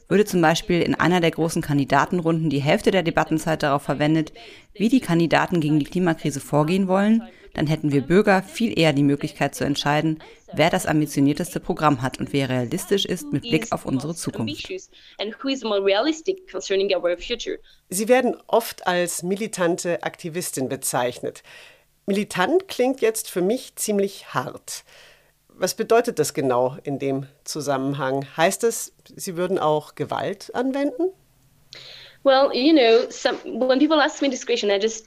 Würde 0.09 0.25
zum 0.25 0.41
Beispiel 0.41 0.83
in 0.83 0.95
einer 0.95 1.21
der 1.21 1.33
großen 1.33 1.63
Kandidatenrunden 1.63 2.49
die 2.49 2.63
Hälfte 2.63 2.93
der 2.93 3.03
Debattenzeit 3.03 3.65
darauf 3.65 3.83
verwendet, 3.83 4.33
wie 4.75 4.89
die 4.89 5.01
Kandidaten 5.01 5.61
gegen 5.61 5.81
die 5.81 5.85
Klimakrise 5.85 6.39
vorgehen 6.39 6.87
wollen, 6.87 7.25
dann 7.55 7.67
hätten 7.67 7.93
wir 7.93 8.03
Bürger 8.03 8.43
viel 8.43 8.79
eher 8.79 8.93
die 8.93 9.03
Möglichkeit 9.03 9.55
zu 9.55 9.65
entscheiden, 9.65 10.23
wer 10.53 10.71
das 10.71 10.87
ambitionierteste 10.87 11.61
Programm 11.61 12.03
hat 12.03 12.19
und 12.19 12.33
wer 12.33 12.49
realistisch 12.49 13.05
ist 13.05 13.33
mit 13.33 13.43
Blick 13.43 13.73
auf 13.73 13.87
unsere 13.87 14.15
Zukunft. 14.15 14.69
Sie 17.89 18.09
werden 18.09 18.37
oft 18.47 18.87
als 18.87 19.23
militante 19.23 20.03
Aktivistin 20.03 20.69
bezeichnet. 20.69 21.43
Militant 22.07 22.69
klingt 22.69 23.01
jetzt 23.01 23.31
für 23.31 23.43
mich 23.43 23.77
ziemlich 23.77 24.35
hart. 24.35 24.85
Was 25.49 25.75
bedeutet 25.75 26.19
das 26.19 26.33
genau 26.33 26.77
in 26.85 26.99
dem 26.99 27.27
Zusammenhang? 27.45 28.27
Heißt 28.37 28.65
es, 28.65 28.95
Sie 29.15 29.37
würden 29.37 29.59
auch 29.59 29.95
Gewalt 29.95 30.55
anwenden? 30.55 31.11
Well, 32.23 32.51
you 32.53 32.73
know, 32.73 33.11
some, 33.11 33.39
when 33.45 33.79
people 33.79 34.01
ask 34.01 34.23
me 34.23 34.31
this 34.31 34.45
question, 34.45 34.71
I 34.71 34.79
just 34.79 35.07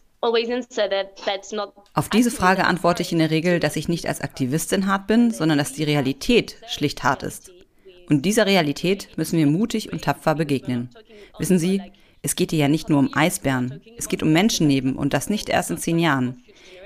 auf 1.93 2.09
diese 2.09 2.31
Frage 2.31 2.65
antworte 2.65 3.01
ich 3.01 3.11
in 3.11 3.19
der 3.19 3.29
Regel, 3.29 3.59
dass 3.59 3.75
ich 3.75 3.89
nicht 3.89 4.07
als 4.07 4.21
Aktivistin 4.21 4.87
hart 4.87 5.05
bin, 5.07 5.31
sondern 5.31 5.57
dass 5.57 5.73
die 5.73 5.83
Realität 5.83 6.55
schlicht 6.67 7.03
hart 7.03 7.23
ist. 7.23 7.51
Und 8.09 8.23
dieser 8.23 8.45
Realität 8.45 9.09
müssen 9.17 9.37
wir 9.37 9.47
mutig 9.47 9.91
und 9.91 10.03
tapfer 10.03 10.35
begegnen. 10.35 10.89
Wissen 11.39 11.59
Sie, 11.59 11.81
es 12.21 12.35
geht 12.37 12.51
hier 12.51 12.59
ja 12.59 12.67
nicht 12.69 12.89
nur 12.89 12.99
um 12.99 13.13
Eisbären, 13.13 13.81
es 13.97 14.07
geht 14.07 14.23
um 14.23 14.31
Menschenleben 14.31 14.95
und 14.95 15.13
das 15.13 15.29
nicht 15.29 15.49
erst 15.49 15.71
in 15.71 15.77
zehn 15.77 15.99
Jahren. 15.99 16.41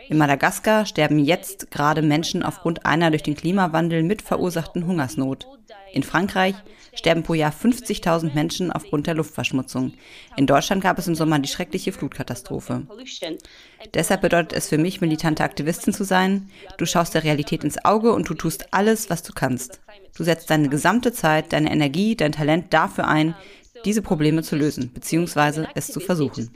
In 0.09 0.17
Madagaskar 0.17 0.85
sterben 0.85 1.19
jetzt 1.19 1.69
gerade 1.69 2.01
Menschen 2.01 2.43
aufgrund 2.43 2.85
einer 2.85 3.09
durch 3.09 3.23
den 3.23 3.35
Klimawandel 3.35 4.03
mitverursachten 4.03 4.87
Hungersnot. 4.87 5.47
In 5.91 6.03
Frankreich 6.03 6.55
sterben 6.93 7.23
pro 7.23 7.33
Jahr 7.33 7.51
50.000 7.51 8.33
Menschen 8.33 8.71
aufgrund 8.71 9.07
der 9.07 9.15
Luftverschmutzung. 9.15 9.93
In 10.35 10.47
Deutschland 10.47 10.81
gab 10.81 10.97
es 10.97 11.07
im 11.07 11.15
Sommer 11.15 11.39
die 11.39 11.49
schreckliche 11.49 11.91
Flutkatastrophe. 11.91 12.87
Deshalb 13.93 14.21
bedeutet 14.21 14.53
es 14.53 14.69
für 14.69 14.77
mich, 14.77 15.01
militante 15.01 15.43
Aktivistin 15.43 15.93
zu 15.93 16.03
sein. 16.03 16.49
Du 16.77 16.85
schaust 16.85 17.13
der 17.13 17.23
Realität 17.23 17.63
ins 17.63 17.83
Auge 17.83 18.13
und 18.13 18.29
du 18.29 18.33
tust 18.33 18.73
alles, 18.73 19.09
was 19.09 19.23
du 19.23 19.33
kannst. 19.33 19.81
Du 20.15 20.23
setzt 20.23 20.49
deine 20.49 20.69
gesamte 20.69 21.13
Zeit, 21.13 21.53
deine 21.53 21.71
Energie, 21.71 22.15
dein 22.15 22.31
Talent 22.31 22.73
dafür 22.73 23.07
ein, 23.07 23.35
diese 23.85 24.01
Probleme 24.01 24.43
zu 24.43 24.55
lösen, 24.55 24.91
beziehungsweise 24.93 25.67
es 25.75 25.87
zu 25.87 25.99
versuchen. 25.99 26.43
hm. 26.43 26.53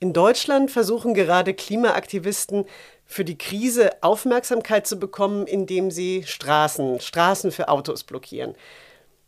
In 0.00 0.12
Deutschland 0.12 0.70
versuchen 0.70 1.14
gerade 1.14 1.54
Klimaaktivisten 1.54 2.66
für 3.06 3.24
die 3.24 3.38
Krise 3.38 3.90
Aufmerksamkeit 4.02 4.86
zu 4.86 4.98
bekommen, 4.98 5.46
indem 5.46 5.90
sie 5.90 6.24
Straßen, 6.26 7.00
Straßen 7.00 7.52
für 7.52 7.68
Autos 7.68 8.04
blockieren. 8.04 8.54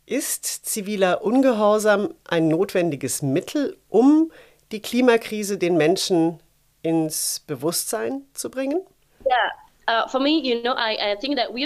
Ist 0.07 0.45
ziviler 0.45 1.23
Ungehorsam 1.25 2.15
ein 2.25 2.49
notwendiges 2.49 3.23
Mittel, 3.23 3.77
um 3.89 4.31
die 4.73 4.81
Klimakrise 4.81 5.59
den 5.59 5.77
Menschen 5.77 6.41
ins 6.83 7.43
Bewusstsein 7.47 8.23
zu 8.33 8.51
bringen? 8.51 8.81
Uh, 9.89 10.19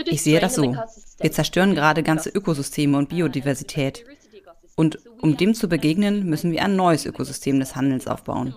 ich 0.07 0.23
sehe 0.23 0.40
das 0.40 0.55
so. 0.55 0.76
Wir 1.21 1.33
zerstören 1.33 1.75
gerade 1.75 2.02
ganze 2.02 2.29
Ökosysteme 2.29 2.99
und 2.99 3.09
Biodiversität. 3.09 4.05
Und 4.76 4.99
um 5.21 5.37
dem 5.37 5.55
zu 5.55 5.69
begegnen, 5.69 6.26
müssen 6.26 6.52
wir 6.52 6.62
ein 6.62 6.76
neues 6.76 7.07
Ökosystem 7.07 7.59
des 7.61 7.76
Handelns 7.76 8.07
aufbauen. 8.07 8.55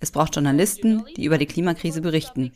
Es 0.00 0.10
braucht 0.10 0.34
Journalisten, 0.34 1.04
die 1.16 1.24
über 1.24 1.38
die 1.38 1.46
Klimakrise 1.46 2.00
berichten. 2.00 2.52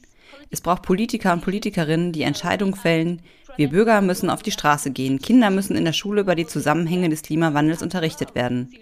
Es 0.50 0.60
braucht 0.60 0.82
Politiker 0.82 1.32
und 1.32 1.42
Politikerinnen, 1.42 2.12
die 2.12 2.22
Entscheidungen 2.22 2.74
fällen. 2.74 3.22
Wir 3.56 3.70
Bürger 3.70 4.00
müssen 4.00 4.30
auf 4.30 4.42
die 4.42 4.50
Straße 4.50 4.90
gehen. 4.90 5.20
Kinder 5.20 5.50
müssen 5.50 5.76
in 5.76 5.84
der 5.84 5.92
Schule 5.92 6.22
über 6.22 6.34
die 6.34 6.46
Zusammenhänge 6.46 7.08
des 7.08 7.22
Klimawandels 7.22 7.82
unterrichtet 7.82 8.34
werden. 8.34 8.74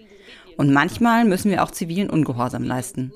Und 0.57 0.71
manchmal 0.71 1.25
müssen 1.25 1.51
wir 1.51 1.63
auch 1.63 1.71
zivilen 1.71 2.09
Ungehorsam 2.09 2.63
leisten. 2.63 3.13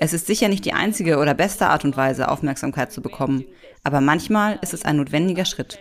Es 0.00 0.12
ist 0.12 0.26
sicher 0.26 0.48
nicht 0.48 0.64
die 0.64 0.72
einzige 0.72 1.18
oder 1.18 1.34
beste 1.34 1.66
Art 1.66 1.84
und 1.84 1.96
Weise, 1.96 2.28
Aufmerksamkeit 2.28 2.92
zu 2.92 3.00
bekommen, 3.00 3.44
aber 3.82 4.00
manchmal 4.00 4.58
ist 4.62 4.74
es 4.74 4.84
ein 4.84 4.96
notwendiger 4.96 5.44
Schritt. 5.44 5.78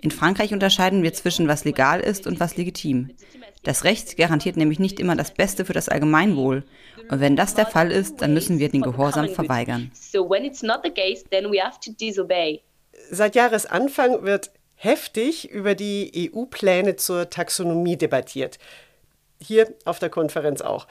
In 0.00 0.10
Frankreich 0.10 0.52
unterscheiden 0.52 1.02
wir 1.02 1.12
zwischen, 1.12 1.48
was 1.48 1.64
legal 1.64 2.00
ist 2.00 2.26
und 2.26 2.38
was 2.40 2.56
legitim. 2.56 3.10
Das 3.64 3.84
Recht 3.84 4.16
garantiert 4.16 4.56
nämlich 4.56 4.78
nicht 4.78 5.00
immer 5.00 5.16
das 5.16 5.34
Beste 5.34 5.64
für 5.64 5.72
das 5.72 5.88
Allgemeinwohl. 5.88 6.64
Und 7.10 7.20
wenn 7.20 7.36
das 7.36 7.54
der 7.54 7.66
Fall 7.66 7.90
ist, 7.90 8.22
dann 8.22 8.32
müssen 8.32 8.58
wir 8.58 8.68
den 8.68 8.82
Gehorsam 8.82 9.28
verweigern. 9.28 9.90
Seit 13.10 13.34
Jahresanfang 13.34 14.22
wird 14.22 14.50
heftig 14.74 15.50
über 15.50 15.74
die 15.74 16.30
EU-Pläne 16.32 16.96
zur 16.96 17.30
Taxonomie 17.30 17.96
debattiert. 17.96 18.58
Hier 19.40 19.74
auf 19.84 19.98
der 19.98 20.10
Konferenz 20.10 20.60
auch. 20.60 20.86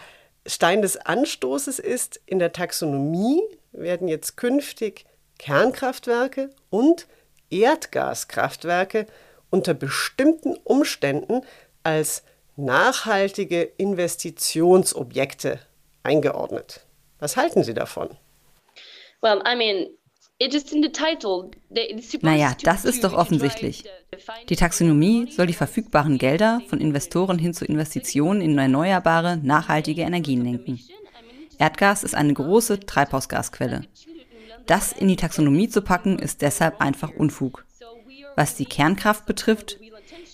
Stein 0.47 0.81
des 0.81 0.97
Anstoßes 0.97 1.79
ist, 1.79 2.19
in 2.25 2.39
der 2.39 2.53
Taxonomie 2.53 3.41
werden 3.73 4.07
jetzt 4.07 4.37
künftig 4.37 5.05
Kernkraftwerke 5.37 6.49
und 6.69 7.07
Erdgaskraftwerke 7.49 9.05
unter 9.49 9.73
bestimmten 9.73 10.55
Umständen 10.63 11.41
als 11.83 12.23
nachhaltige 12.55 13.61
Investitionsobjekte 13.61 15.59
eingeordnet. 16.03 16.85
Was 17.19 17.37
halten 17.37 17.63
Sie 17.63 17.73
davon? 17.73 18.09
Well, 19.21 19.41
I 19.45 19.55
mean, 19.55 19.87
naja, 22.21 22.55
das 22.63 22.85
ist 22.85 23.03
doch 23.03 23.13
offensichtlich. 23.13 23.85
Die 24.49 24.55
Taxonomie 24.55 25.31
soll 25.31 25.47
die 25.47 25.53
verfügbaren 25.53 26.19
Gelder 26.19 26.61
von 26.67 26.79
Investoren 26.79 27.39
hin 27.39 27.53
zu 27.53 27.65
Investitionen 27.65 28.41
in 28.41 28.57
erneuerbare, 28.57 29.37
nachhaltige 29.37 30.03
Energien 30.03 30.43
lenken. 30.43 30.79
Erdgas 31.57 32.03
ist 32.03 32.13
eine 32.13 32.33
große 32.33 32.81
Treibhausgasquelle. 32.81 33.85
Das 34.67 34.91
in 34.91 35.07
die 35.07 35.15
Taxonomie 35.15 35.69
zu 35.69 35.81
packen, 35.81 36.19
ist 36.19 36.41
deshalb 36.41 36.81
einfach 36.81 37.11
Unfug. 37.15 37.65
Was 38.35 38.55
die 38.55 38.65
Kernkraft 38.65 39.25
betrifft, 39.25 39.79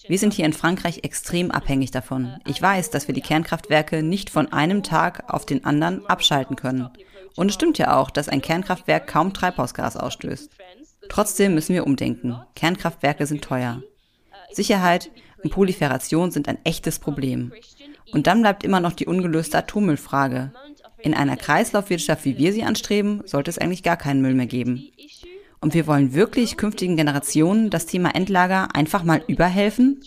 wir 0.08 0.20
sind 0.20 0.34
hier 0.34 0.46
in 0.46 0.54
Frankreich 0.54 1.00
extrem 1.04 1.50
abhängig 1.50 1.92
davon. 1.92 2.36
Ich 2.46 2.62
weiß, 2.62 2.90
dass 2.90 3.08
wir 3.08 3.16
die 3.16 3.22
Kernkraftwerke 3.22 4.04
nicht 4.04 4.30
von 4.30 4.52
einem 4.52 4.84
Tag 4.84 5.32
auf 5.32 5.46
den 5.46 5.64
anderen 5.64 6.06
abschalten 6.08 6.58
können. 6.58 6.90
Und 7.36 7.50
es 7.50 7.56
stimmt 7.56 7.78
ja 7.78 7.98
auch, 7.98 8.10
dass 8.10 8.30
ein 8.30 8.42
Kernkraftwerk 8.42 9.08
kaum 9.08 9.34
Treibhausgas 9.34 9.98
ausstößt. 9.98 10.52
Trotzdem 11.10 11.56
müssen 11.56 11.74
wir 11.74 11.86
umdenken. 11.86 12.38
Kernkraftwerke 12.56 13.26
sind 13.26 13.44
teuer. 13.44 13.82
Sicherheit 14.52 15.10
und 15.44 15.52
Proliferation 15.52 16.32
sind 16.32 16.48
ein 16.48 16.60
echtes 16.64 17.00
Problem. 17.00 17.52
Und 18.12 18.28
dann 18.28 18.42
bleibt 18.42 18.64
immer 18.64 18.80
noch 18.80 18.94
die 18.94 19.08
ungelöste 19.08 19.58
Atommüllfrage. 19.58 20.54
In 21.00 21.14
einer 21.14 21.36
Kreislaufwirtschaft, 21.36 22.24
wie 22.24 22.38
wir 22.38 22.54
sie 22.54 22.64
anstreben, 22.64 23.24
sollte 23.26 23.50
es 23.50 23.58
eigentlich 23.58 23.84
gar 23.84 23.98
keinen 23.98 24.22
Müll 24.22 24.36
mehr 24.36 24.46
geben. 24.46 24.90
Und 25.60 25.74
wir 25.74 25.88
wollen 25.88 26.14
wirklich 26.14 26.58
künftigen 26.58 26.98
Generationen 26.98 27.70
das 27.70 27.86
Thema 27.86 28.14
Endlager 28.16 28.76
einfach 28.76 29.04
mal 29.04 29.24
überhelfen? 29.28 30.02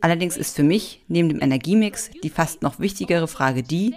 Allerdings 0.00 0.36
ist 0.36 0.56
für 0.56 0.62
mich 0.62 1.02
neben 1.08 1.28
dem 1.28 1.42
Energiemix 1.42 2.10
die 2.22 2.30
fast 2.30 2.62
noch 2.62 2.80
wichtigere 2.80 3.28
Frage 3.28 3.62
die, 3.62 3.94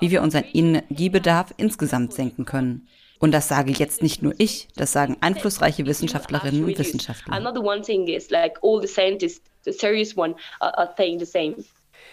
wie 0.00 0.10
wir 0.10 0.22
unseren 0.22 0.44
Energiebedarf 0.52 1.54
insgesamt 1.56 2.12
senken 2.12 2.44
können. 2.44 2.88
Und 3.18 3.32
das 3.32 3.48
sage 3.48 3.72
jetzt 3.72 4.02
nicht 4.02 4.22
nur 4.22 4.32
ich, 4.38 4.68
das 4.76 4.92
sagen 4.92 5.16
einflussreiche 5.20 5.86
Wissenschaftlerinnen 5.86 6.64
und 6.64 6.78
Wissenschaftler. 6.78 7.32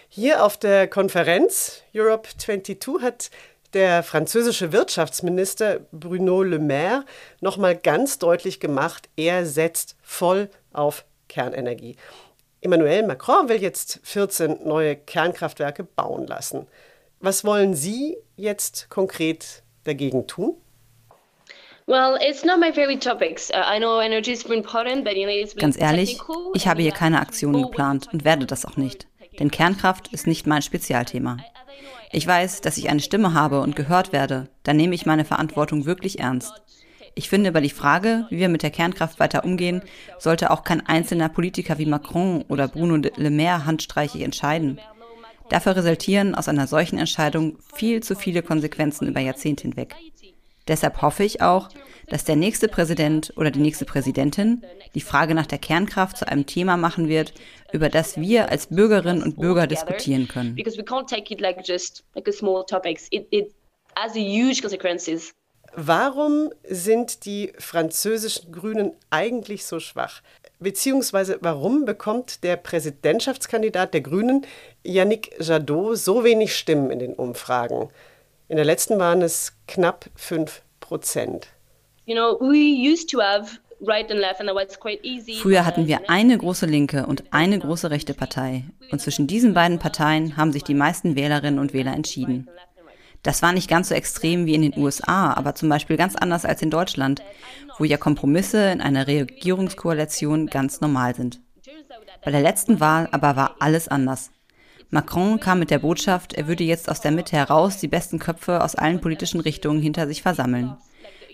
Hier 0.08 0.44
auf 0.44 0.56
der 0.56 0.88
Konferenz 0.88 1.82
Europe 1.94 2.28
22 2.36 3.02
hat 3.02 3.30
der 3.72 4.02
französische 4.02 4.72
Wirtschaftsminister 4.72 5.80
Bruno 5.92 6.42
Le 6.42 6.58
Maire 6.58 7.04
nochmal 7.40 7.76
ganz 7.76 8.18
deutlich 8.18 8.58
gemacht, 8.58 9.08
er 9.16 9.46
setzt 9.46 9.96
voll 10.02 10.48
auf 10.72 11.04
Kernenergie. 11.28 11.96
Emmanuel 12.60 13.06
Macron 13.06 13.48
will 13.48 13.60
jetzt 13.60 14.00
14 14.02 14.60
neue 14.64 14.96
Kernkraftwerke 14.96 15.84
bauen 15.84 16.26
lassen. 16.26 16.66
Was 17.20 17.44
wollen 17.44 17.74
Sie 17.74 18.16
jetzt 18.36 18.90
konkret 18.90 19.62
dagegen 19.84 20.26
tun? 20.26 20.56
Uh, 21.88 22.16
ganz 25.56 25.80
ehrlich, 25.80 26.20
ich 26.54 26.66
habe 26.66 26.82
hier 26.82 26.92
keine 26.92 27.20
Aktionen 27.20 27.62
geplant 27.62 28.08
und 28.12 28.24
werde 28.24 28.46
das 28.46 28.64
auch 28.66 28.76
nicht. 28.76 29.06
Denn 29.38 29.50
Kernkraft 29.50 30.12
ist 30.12 30.26
nicht 30.26 30.46
mein 30.46 30.62
Spezialthema. 30.62 31.36
Ich 32.10 32.26
weiß, 32.26 32.60
dass 32.60 32.76
ich 32.76 32.88
eine 32.88 33.00
Stimme 33.00 33.34
habe 33.34 33.60
und 33.60 33.76
gehört 33.76 34.12
werde. 34.12 34.48
Dann 34.62 34.76
nehme 34.76 34.94
ich 34.94 35.06
meine 35.06 35.24
Verantwortung 35.24 35.86
wirklich 35.86 36.18
ernst. 36.18 36.52
Ich 37.14 37.28
finde, 37.28 37.50
über 37.50 37.60
die 37.60 37.70
Frage, 37.70 38.26
wie 38.30 38.38
wir 38.38 38.48
mit 38.48 38.62
der 38.62 38.70
Kernkraft 38.70 39.20
weiter 39.20 39.44
umgehen, 39.44 39.82
sollte 40.18 40.50
auch 40.50 40.64
kein 40.64 40.86
einzelner 40.86 41.28
Politiker 41.28 41.78
wie 41.78 41.86
Macron 41.86 42.42
oder 42.48 42.68
Bruno 42.68 42.96
Le 42.96 43.30
Maire 43.30 43.64
handstreichig 43.64 44.22
entscheiden. 44.22 44.78
Dafür 45.48 45.76
resultieren 45.76 46.34
aus 46.34 46.48
einer 46.48 46.66
solchen 46.66 46.98
Entscheidung 46.98 47.58
viel 47.74 48.02
zu 48.02 48.14
viele 48.16 48.42
Konsequenzen 48.42 49.06
über 49.08 49.20
Jahrzehnte 49.20 49.62
hinweg. 49.62 49.94
Deshalb 50.68 51.00
hoffe 51.02 51.22
ich 51.22 51.42
auch, 51.42 51.68
dass 52.08 52.24
der 52.24 52.36
nächste 52.36 52.68
Präsident 52.68 53.32
oder 53.36 53.50
die 53.50 53.60
nächste 53.60 53.84
Präsidentin 53.84 54.64
die 54.94 55.00
Frage 55.00 55.34
nach 55.34 55.46
der 55.46 55.58
Kernkraft 55.58 56.16
zu 56.16 56.28
einem 56.28 56.46
Thema 56.46 56.76
machen 56.76 57.08
wird, 57.08 57.32
über 57.72 57.88
das 57.88 58.20
wir 58.20 58.50
als 58.50 58.68
Bürgerinnen 58.68 59.22
und 59.22 59.36
Bürger 59.36 59.66
diskutieren 59.66 60.28
können. 60.28 60.56
Warum 65.74 66.50
sind 66.68 67.26
die 67.26 67.52
französischen 67.58 68.50
Grünen 68.50 68.92
eigentlich 69.10 69.66
so 69.66 69.78
schwach? 69.78 70.22
Beziehungsweise 70.58 71.38
warum 71.42 71.84
bekommt 71.84 72.42
der 72.42 72.56
Präsidentschaftskandidat 72.56 73.92
der 73.92 74.00
Grünen, 74.00 74.46
Yannick 74.82 75.34
Jadot, 75.38 75.98
so 75.98 76.24
wenig 76.24 76.56
Stimmen 76.56 76.90
in 76.90 76.98
den 76.98 77.12
Umfragen? 77.12 77.90
In 78.48 78.56
der 78.56 78.64
letzten 78.64 78.98
waren 78.98 79.22
es 79.22 79.52
knapp 79.68 80.06
5 80.14 80.62
Prozent. 80.80 81.48
Früher 85.42 85.66
hatten 85.66 85.86
wir 85.86 86.08
eine 86.08 86.38
große 86.38 86.66
linke 86.66 87.06
und 87.06 87.24
eine 87.30 87.58
große 87.58 87.90
rechte 87.90 88.14
Partei. 88.14 88.64
Und 88.90 89.00
zwischen 89.00 89.26
diesen 89.26 89.52
beiden 89.52 89.78
Parteien 89.78 90.36
haben 90.36 90.52
sich 90.52 90.64
die 90.64 90.74
meisten 90.74 91.16
Wählerinnen 91.16 91.58
und 91.58 91.74
Wähler 91.74 91.92
entschieden. 91.92 92.48
Das 93.26 93.42
war 93.42 93.52
nicht 93.52 93.68
ganz 93.68 93.88
so 93.88 93.94
extrem 93.96 94.46
wie 94.46 94.54
in 94.54 94.62
den 94.62 94.78
USA, 94.78 95.32
aber 95.32 95.56
zum 95.56 95.68
Beispiel 95.68 95.96
ganz 95.96 96.14
anders 96.14 96.44
als 96.44 96.62
in 96.62 96.70
Deutschland, 96.70 97.24
wo 97.76 97.82
ja 97.82 97.96
Kompromisse 97.96 98.70
in 98.70 98.80
einer 98.80 99.08
Regierungskoalition 99.08 100.46
ganz 100.46 100.80
normal 100.80 101.16
sind. 101.16 101.40
Bei 102.24 102.30
der 102.30 102.40
letzten 102.40 102.78
Wahl 102.78 103.08
aber 103.10 103.34
war 103.34 103.56
alles 103.58 103.88
anders. 103.88 104.30
Macron 104.90 105.40
kam 105.40 105.58
mit 105.58 105.72
der 105.72 105.80
Botschaft, 105.80 106.34
er 106.34 106.46
würde 106.46 106.62
jetzt 106.62 106.88
aus 106.88 107.00
der 107.00 107.10
Mitte 107.10 107.34
heraus 107.34 107.78
die 107.78 107.88
besten 107.88 108.20
Köpfe 108.20 108.62
aus 108.62 108.76
allen 108.76 109.00
politischen 109.00 109.40
Richtungen 109.40 109.82
hinter 109.82 110.06
sich 110.06 110.22
versammeln. 110.22 110.76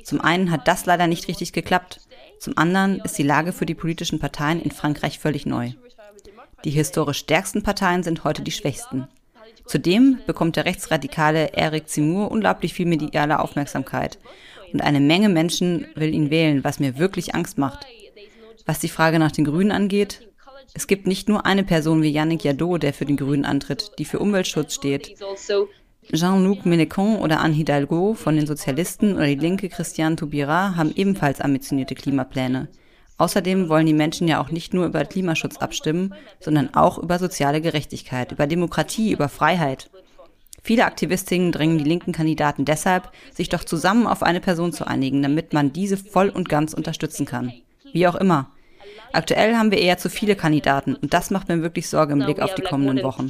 Zum 0.03 0.23
einen 0.23 0.51
hat 0.51 0.69
das 0.69 0.87
leider 0.87 1.07
nicht 1.07 1.29
richtig 1.29 1.53
geklappt, 1.53 2.01
zum 2.41 2.57
anderen 2.57 3.01
ist 3.01 3.19
die 3.19 3.23
Lage 3.23 3.53
für 3.53 3.67
die 3.67 3.75
politischen 3.75 4.19
Parteien 4.19 4.63
in 4.63 4.71
Frankreich 4.71 5.19
völlig 5.19 5.45
neu. 5.45 5.73
Die 6.65 6.71
historisch 6.71 7.19
stärksten 7.19 7.63
Parteien 7.63 8.03
sind 8.03 8.25
heute 8.25 8.41
die 8.41 8.51
schwächsten. 8.51 9.09
Zudem 9.67 10.19
bekommt 10.27 10.57
der 10.57 10.65
rechtsradikale 10.65 11.53
Eric 11.53 11.89
Zemmour 11.89 12.31
unglaublich 12.31 12.75
viel 12.75 12.87
mediale 12.87 13.41
Aufmerksamkeit. 13.41 14.19
Und 14.73 14.81
eine 14.81 15.01
Menge 15.01 15.29
Menschen 15.29 15.87
will 15.95 16.15
ihn 16.15 16.31
wählen, 16.31 16.65
was 16.65 16.81
mir 16.81 16.99
wirklich 16.99 17.35
Angst 17.35 17.59
macht. 17.59 17.87
Was 18.67 18.81
die 18.81 18.89
Frage 18.89 19.19
nach 19.19 19.33
den 19.33 19.45
Grünen 19.45 19.73
angeht, 19.73 20.29
es 20.75 20.87
gibt 20.87 21.07
nicht 21.07 21.29
nur 21.29 21.45
eine 21.45 21.65
Person 21.65 22.03
wie 22.03 22.11
Yannick 22.11 22.45
Jadot, 22.45 22.83
der 22.83 22.95
für 22.95 23.05
den 23.05 23.17
Grünen 23.17 23.45
antritt, 23.45 23.93
die 23.99 24.05
für 24.05 24.19
Umweltschutz 24.19 24.75
steht. 24.75 25.15
Jean-Luc 26.13 26.65
Mélenchon 26.65 27.19
oder 27.19 27.41
Anne 27.41 27.55
Hidalgo 27.55 28.15
von 28.15 28.37
den 28.37 28.47
Sozialisten 28.47 29.15
oder 29.15 29.27
die 29.27 29.37
linke 29.37 29.69
Christiane 29.69 30.17
Taubira 30.17 30.75
haben 30.77 30.93
ebenfalls 30.97 31.41
ambitionierte 31.41 31.95
Klimapläne. 31.95 32.69
Außerdem 33.23 33.69
wollen 33.69 33.87
die 33.87 33.93
Menschen 33.93 34.27
ja 34.27 34.43
auch 34.43 34.51
nicht 34.51 34.75
nur 34.75 34.85
über 34.85 35.05
Klimaschutz 35.05 35.59
abstimmen, 35.59 36.13
sondern 36.41 36.75
auch 36.75 36.99
über 36.99 37.21
soziale 37.21 37.61
Gerechtigkeit, 37.61 38.33
über 38.33 38.49
Demokratie, 38.49 39.13
über 39.13 39.29
Freiheit. 39.29 39.91
Viele 40.61 40.87
Aktivistinnen 40.87 41.53
drängen 41.53 41.79
die 41.79 41.85
linken 41.85 42.11
Kandidaten 42.11 42.65
deshalb, 42.65 43.13
sich 43.33 43.49
doch 43.49 43.63
zusammen 43.63 44.09
auf 44.09 44.25
eine 44.25 44.41
Person 44.41 44.73
zu 44.73 44.89
einigen, 44.89 45.23
damit 45.23 45.53
man 45.53 45.73
diese 45.73 45.97
voll 45.97 46.31
und 46.31 46.49
ganz 46.49 46.75
unterstützen 46.75 47.25
kann. 47.25 47.53
Wie 47.93 48.09
auch 48.09 48.17
immer. 48.17 48.51
Aktuell 49.13 49.55
haben 49.55 49.71
wir 49.71 49.79
eher 49.79 49.99
zu 49.99 50.11
viele 50.11 50.35
Kandidaten 50.35 50.97
und 50.97 51.15
das 51.15 51.31
macht 51.31 51.49
mir 51.49 51.63
wirklich 51.63 51.89
Sorge 51.89 52.15
im 52.15 52.25
Blick 52.25 52.43
auf 52.43 52.57
die 52.57 52.63
kommenden 52.63 53.05
Wochen. 53.05 53.29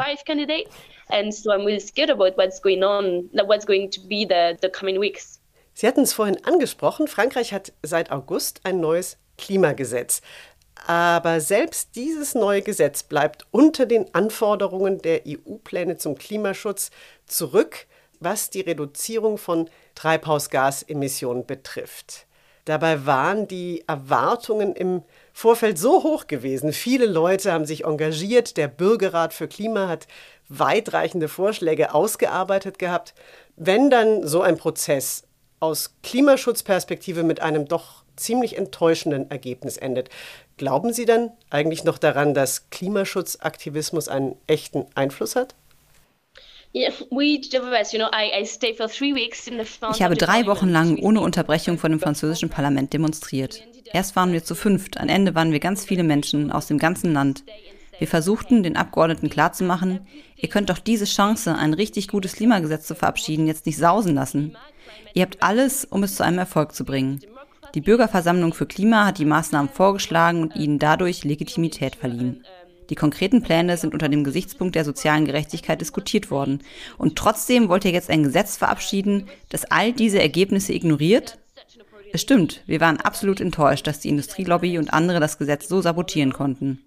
Sie 5.74 5.86
hatten 5.86 6.00
es 6.00 6.14
vorhin 6.14 6.42
angesprochen, 6.44 7.08
Frankreich 7.08 7.52
hat 7.52 7.74
seit 7.82 8.10
August 8.10 8.60
ein 8.64 8.80
neues 8.80 9.18
Klimagesetz. 9.38 10.22
Aber 10.86 11.40
selbst 11.40 11.94
dieses 11.94 12.34
neue 12.34 12.62
Gesetz 12.62 13.02
bleibt 13.02 13.46
unter 13.50 13.86
den 13.86 14.12
Anforderungen 14.14 14.98
der 14.98 15.22
EU-Pläne 15.26 15.96
zum 15.96 16.16
Klimaschutz 16.16 16.90
zurück, 17.26 17.86
was 18.20 18.50
die 18.50 18.62
Reduzierung 18.62 19.38
von 19.38 19.68
Treibhausgasemissionen 19.94 21.46
betrifft. 21.46 22.26
Dabei 22.64 23.06
waren 23.06 23.48
die 23.48 23.82
Erwartungen 23.88 24.74
im 24.76 25.02
Vorfeld 25.32 25.78
so 25.78 26.04
hoch 26.04 26.28
gewesen. 26.28 26.72
Viele 26.72 27.06
Leute 27.06 27.52
haben 27.52 27.66
sich 27.66 27.84
engagiert. 27.84 28.56
Der 28.56 28.68
Bürgerrat 28.68 29.34
für 29.34 29.48
Klima 29.48 29.88
hat 29.88 30.06
weitreichende 30.48 31.28
Vorschläge 31.28 31.92
ausgearbeitet 31.92 32.78
gehabt. 32.78 33.14
Wenn 33.56 33.90
dann 33.90 34.26
so 34.26 34.42
ein 34.42 34.56
Prozess 34.56 35.24
aus 35.58 35.96
Klimaschutzperspektive 36.04 37.24
mit 37.24 37.40
einem 37.40 37.66
doch 37.66 38.01
ziemlich 38.16 38.58
enttäuschenden 38.58 39.30
Ergebnis 39.30 39.76
endet, 39.76 40.10
glauben 40.56 40.92
Sie 40.92 41.04
dann 41.04 41.30
eigentlich 41.50 41.84
noch 41.84 41.98
daran, 41.98 42.34
dass 42.34 42.70
Klimaschutzaktivismus 42.70 44.08
einen 44.08 44.36
echten 44.46 44.86
Einfluss 44.94 45.36
hat? 45.36 45.54
Ich 49.94 50.02
habe 50.02 50.16
drei 50.16 50.46
Wochen 50.46 50.68
lang 50.68 50.98
ohne 50.98 51.20
Unterbrechung 51.20 51.78
vor 51.78 51.90
dem 51.90 52.00
französischen 52.00 52.48
Parlament 52.48 52.94
demonstriert. 52.94 53.62
Erst 53.92 54.16
waren 54.16 54.32
wir 54.32 54.42
zu 54.42 54.54
fünft, 54.54 54.98
am 54.98 55.08
Ende 55.10 55.34
waren 55.34 55.52
wir 55.52 55.60
ganz 55.60 55.84
viele 55.84 56.02
Menschen 56.02 56.50
aus 56.50 56.68
dem 56.68 56.78
ganzen 56.78 57.12
Land. 57.12 57.44
Wir 57.98 58.08
versuchten, 58.08 58.62
den 58.62 58.76
Abgeordneten 58.76 59.28
klarzumachen, 59.28 60.06
ihr 60.36 60.48
könnt 60.48 60.70
doch 60.70 60.78
diese 60.78 61.04
Chance, 61.04 61.54
ein 61.54 61.74
richtig 61.74 62.08
gutes 62.08 62.32
Klimagesetz 62.32 62.86
zu 62.86 62.94
verabschieden, 62.94 63.46
jetzt 63.46 63.66
nicht 63.66 63.76
sausen 63.76 64.14
lassen. 64.14 64.56
Ihr 65.12 65.22
habt 65.22 65.42
alles, 65.42 65.84
um 65.84 66.02
es 66.02 66.16
zu 66.16 66.24
einem 66.24 66.38
Erfolg 66.38 66.74
zu 66.74 66.84
bringen. 66.84 67.20
Die 67.74 67.80
Bürgerversammlung 67.80 68.52
für 68.52 68.66
Klima 68.66 69.06
hat 69.06 69.18
die 69.18 69.24
Maßnahmen 69.24 69.70
vorgeschlagen 69.70 70.42
und 70.42 70.56
ihnen 70.56 70.78
dadurch 70.78 71.24
Legitimität 71.24 71.96
verliehen. 71.96 72.44
Die 72.90 72.94
konkreten 72.94 73.42
Pläne 73.42 73.78
sind 73.78 73.94
unter 73.94 74.10
dem 74.10 74.24
Gesichtspunkt 74.24 74.74
der 74.74 74.84
sozialen 74.84 75.24
Gerechtigkeit 75.24 75.80
diskutiert 75.80 76.30
worden. 76.30 76.62
Und 76.98 77.16
trotzdem 77.16 77.70
wollt 77.70 77.86
ihr 77.86 77.90
jetzt 77.90 78.10
ein 78.10 78.22
Gesetz 78.22 78.58
verabschieden, 78.58 79.28
das 79.48 79.64
all 79.64 79.92
diese 79.92 80.20
Ergebnisse 80.20 80.74
ignoriert? 80.74 81.38
Es 82.12 82.20
stimmt, 82.20 82.62
wir 82.66 82.80
waren 82.80 83.00
absolut 83.00 83.40
enttäuscht, 83.40 83.86
dass 83.86 84.00
die 84.00 84.10
Industrielobby 84.10 84.76
und 84.76 84.92
andere 84.92 85.20
das 85.20 85.38
Gesetz 85.38 85.68
so 85.68 85.80
sabotieren 85.80 86.34
konnten. 86.34 86.80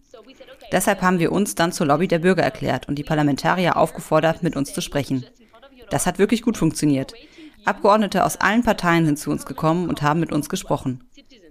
Deshalb 0.72 1.02
haben 1.02 1.18
wir 1.18 1.32
uns 1.32 1.56
dann 1.56 1.72
zur 1.72 1.88
Lobby 1.88 2.08
der 2.08 2.20
Bürger 2.20 2.44
erklärt 2.44 2.88
und 2.88 2.96
die 2.96 3.04
Parlamentarier 3.04 3.78
aufgefordert, 3.78 4.44
mit 4.44 4.56
uns 4.56 4.74
zu 4.74 4.82
sprechen. 4.82 5.26
Das 5.90 6.06
hat 6.06 6.20
wirklich 6.20 6.44
gut 6.44 6.58
funktioniert. 6.58 7.14
Abgeordnete 7.66 8.24
aus 8.24 8.38
allen 8.38 8.64
Parteien 8.64 9.06
sind 9.06 9.18
zu 9.18 9.32
uns 9.32 9.46
gekommen 9.46 9.90
und 9.90 10.02
haben 10.02 10.20
mit 10.20 10.32
uns 10.32 10.50
gesprochen. 10.50 11.04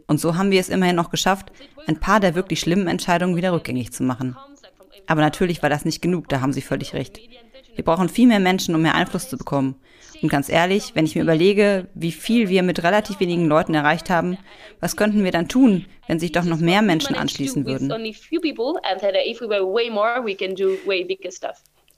Und 0.07 0.21
so 0.21 0.37
haben 0.37 0.51
wir 0.51 0.61
es 0.61 0.69
immerhin 0.69 0.97
noch 0.97 1.11
geschafft, 1.11 1.51
ein 1.87 1.99
paar 1.99 2.21
der 2.21 2.35
wirklich 2.35 2.61
schlimmen 2.61 2.87
Entscheidungen 2.87 3.37
wieder 3.37 3.53
rückgängig 3.53 3.93
zu 3.93 4.03
machen. 4.03 4.37
Aber 5.07 5.21
natürlich 5.21 5.63
war 5.63 5.71
das 5.71 5.85
nicht 5.85 6.01
genug, 6.01 6.29
da 6.29 6.41
haben 6.41 6.53
Sie 6.53 6.63
völlig 6.63 6.95
recht. 6.95 7.19
Wir 7.75 7.85
brauchen 7.85 8.09
viel 8.09 8.29
mehr 8.29 8.41
Menschen, 8.41 8.75
um 8.75 8.83
mehr 8.83 8.95
Einfluss 8.95 9.29
zu 9.29 9.37
bekommen. 9.37 9.77
Und 10.23 10.29
ganz 10.29 10.49
ehrlich, 10.49 10.93
wenn 10.95 11.05
ich 11.05 11.17
mir 11.17 11.23
überlege, 11.23 11.89
wie 11.95 12.13
viel 12.13 12.49
wir 12.49 12.63
mit 12.63 12.83
relativ 12.83 13.21
wenigen 13.21 13.47
Leuten 13.47 13.75
erreicht 13.75 14.09
haben, 14.09 14.39
was 14.81 14.97
könnten 14.97 15.25
wir 15.25 15.33
dann 15.33 15.49
tun, 15.49 15.87
wenn 16.07 16.21
sich 16.21 16.33
doch 16.33 16.45
noch 16.45 16.59
mehr 16.59 16.83
Menschen 16.83 17.17
anschließen 17.17 17.67
würden? 17.67 17.89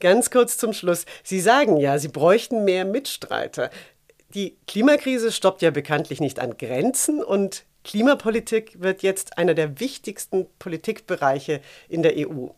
Ganz 0.01 0.31
kurz 0.31 0.57
zum 0.59 0.73
Schluss. 0.73 1.07
Sie 1.23 1.41
sagen 1.41 1.77
ja, 1.77 1.99
Sie 1.99 2.09
bräuchten 2.09 2.65
mehr 2.65 2.85
Mitstreiter. 2.85 3.71
Die 4.37 4.55
Klimakrise 4.67 5.33
stoppt 5.33 5.63
ja 5.63 5.71
bekanntlich 5.71 6.21
nicht 6.21 6.41
an 6.41 6.59
Grenzen 6.59 7.25
und 7.25 7.65
Klimapolitik 7.85 8.83
wird 8.83 9.01
jetzt 9.01 9.39
einer 9.39 9.55
der 9.55 9.81
wichtigsten 9.81 10.47
Politikbereiche 10.59 11.63
in 11.89 12.03
der 12.03 12.13
EU. 12.19 12.49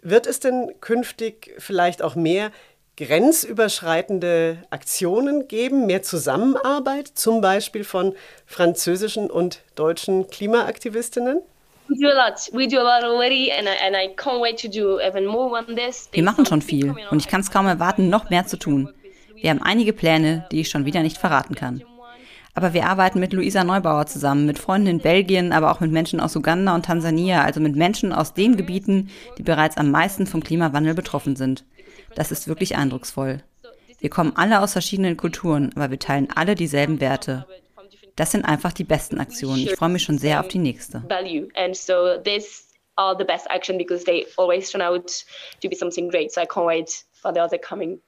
Wird 0.00 0.28
es 0.28 0.38
denn 0.38 0.74
künftig 0.80 1.56
vielleicht 1.58 2.02
auch 2.02 2.14
mehr 2.14 2.52
grenzüberschreitende 2.98 4.58
Aktionen 4.70 5.48
geben, 5.48 5.86
mehr 5.86 6.04
Zusammenarbeit, 6.04 7.08
zum 7.08 7.40
Beispiel 7.40 7.82
von 7.82 8.14
französischen 8.46 9.28
und 9.28 9.62
deutschen 9.74 10.30
Klimaaktivistinnen? 10.30 11.42
Wir 16.12 16.22
machen 16.22 16.46
schon 16.46 16.62
viel 16.62 16.94
und 17.10 17.18
ich 17.18 17.26
kann 17.26 17.40
es 17.40 17.50
kaum 17.50 17.66
erwarten, 17.66 18.08
noch 18.08 18.30
mehr 18.30 18.46
zu 18.46 18.56
tun. 18.56 18.94
Wir 19.40 19.50
haben 19.50 19.62
einige 19.62 19.92
Pläne, 19.92 20.46
die 20.50 20.60
ich 20.60 20.68
schon 20.68 20.84
wieder 20.84 21.02
nicht 21.02 21.18
verraten 21.18 21.54
kann. 21.54 21.82
Aber 22.54 22.74
wir 22.74 22.86
arbeiten 22.86 23.20
mit 23.20 23.32
Luisa 23.32 23.62
Neubauer 23.62 24.06
zusammen, 24.06 24.46
mit 24.46 24.58
Freunden 24.58 24.88
in 24.88 24.98
Belgien, 24.98 25.52
aber 25.52 25.70
auch 25.70 25.80
mit 25.80 25.92
Menschen 25.92 26.18
aus 26.18 26.34
Uganda 26.34 26.74
und 26.74 26.86
Tansania, 26.86 27.44
also 27.44 27.60
mit 27.60 27.76
Menschen 27.76 28.12
aus 28.12 28.34
den 28.34 28.56
Gebieten, 28.56 29.10
die 29.38 29.44
bereits 29.44 29.76
am 29.76 29.92
meisten 29.92 30.26
vom 30.26 30.42
Klimawandel 30.42 30.94
betroffen 30.94 31.36
sind. 31.36 31.64
Das 32.16 32.32
ist 32.32 32.48
wirklich 32.48 32.76
eindrucksvoll. 32.76 33.42
Wir 34.00 34.10
kommen 34.10 34.32
alle 34.34 34.60
aus 34.60 34.72
verschiedenen 34.72 35.16
Kulturen, 35.16 35.70
aber 35.76 35.90
wir 35.90 35.98
teilen 35.98 36.28
alle 36.34 36.54
dieselben 36.54 37.00
Werte. 37.00 37.46
Das 38.16 38.32
sind 38.32 38.44
einfach 38.44 38.72
die 38.72 38.84
besten 38.84 39.20
Aktionen. 39.20 39.62
Ich 39.62 39.76
freue 39.76 39.90
mich 39.90 40.02
schon 40.02 40.18
sehr 40.18 40.40
auf 40.40 40.48
die 40.48 40.58
nächste. 40.58 41.04
are 42.98 43.14
the 43.16 43.24
best 43.24 43.46
action 43.48 43.78
because 43.78 44.04
they 44.04 44.26
always 44.36 44.70
turn 44.70 44.82
out 44.82 45.24
to 45.60 45.68
be 45.68 45.76
something 45.76 46.08
great. 46.08 46.32
So 46.32 46.42
I 46.42 46.46
can't 46.46 46.66
wait 46.66 47.04
for 47.12 47.32
the 47.32 47.40
other 47.40 47.56
coming. 47.56 48.00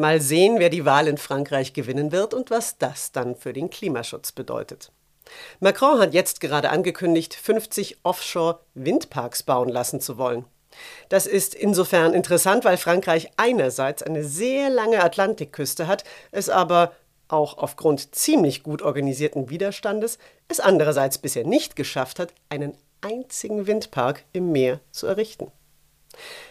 Mal 0.00 0.20
sehen, 0.20 0.58
wer 0.58 0.70
die 0.70 0.84
Wahl 0.84 1.06
in 1.06 1.18
Frankreich 1.18 1.72
gewinnen 1.72 2.10
wird 2.10 2.34
und 2.34 2.50
was 2.50 2.78
das 2.78 3.12
dann 3.12 3.36
für 3.36 3.52
den 3.52 3.70
Klimaschutz 3.70 4.32
bedeutet. 4.32 4.90
Macron 5.60 6.00
hat 6.00 6.14
jetzt 6.14 6.40
gerade 6.40 6.70
angekündigt, 6.70 7.34
50 7.34 7.98
Offshore-Windparks 8.02 9.42
bauen 9.42 9.68
lassen 9.68 10.00
zu 10.00 10.18
wollen. 10.18 10.44
Das 11.08 11.26
ist 11.26 11.54
insofern 11.54 12.14
interessant, 12.14 12.64
weil 12.64 12.76
Frankreich 12.76 13.30
einerseits 13.36 14.02
eine 14.02 14.24
sehr 14.24 14.70
lange 14.70 15.02
Atlantikküste 15.02 15.86
hat, 15.86 16.04
es 16.30 16.48
aber 16.48 16.92
auch 17.28 17.58
aufgrund 17.58 18.14
ziemlich 18.14 18.62
gut 18.62 18.82
organisierten 18.82 19.50
Widerstandes 19.50 20.18
es 20.48 20.60
andererseits 20.60 21.18
bisher 21.18 21.44
nicht 21.44 21.76
geschafft 21.76 22.18
hat, 22.18 22.32
einen 22.48 22.76
einzigen 23.02 23.66
Windpark 23.66 24.24
im 24.32 24.50
Meer 24.52 24.80
zu 24.90 25.06
errichten. 25.06 25.52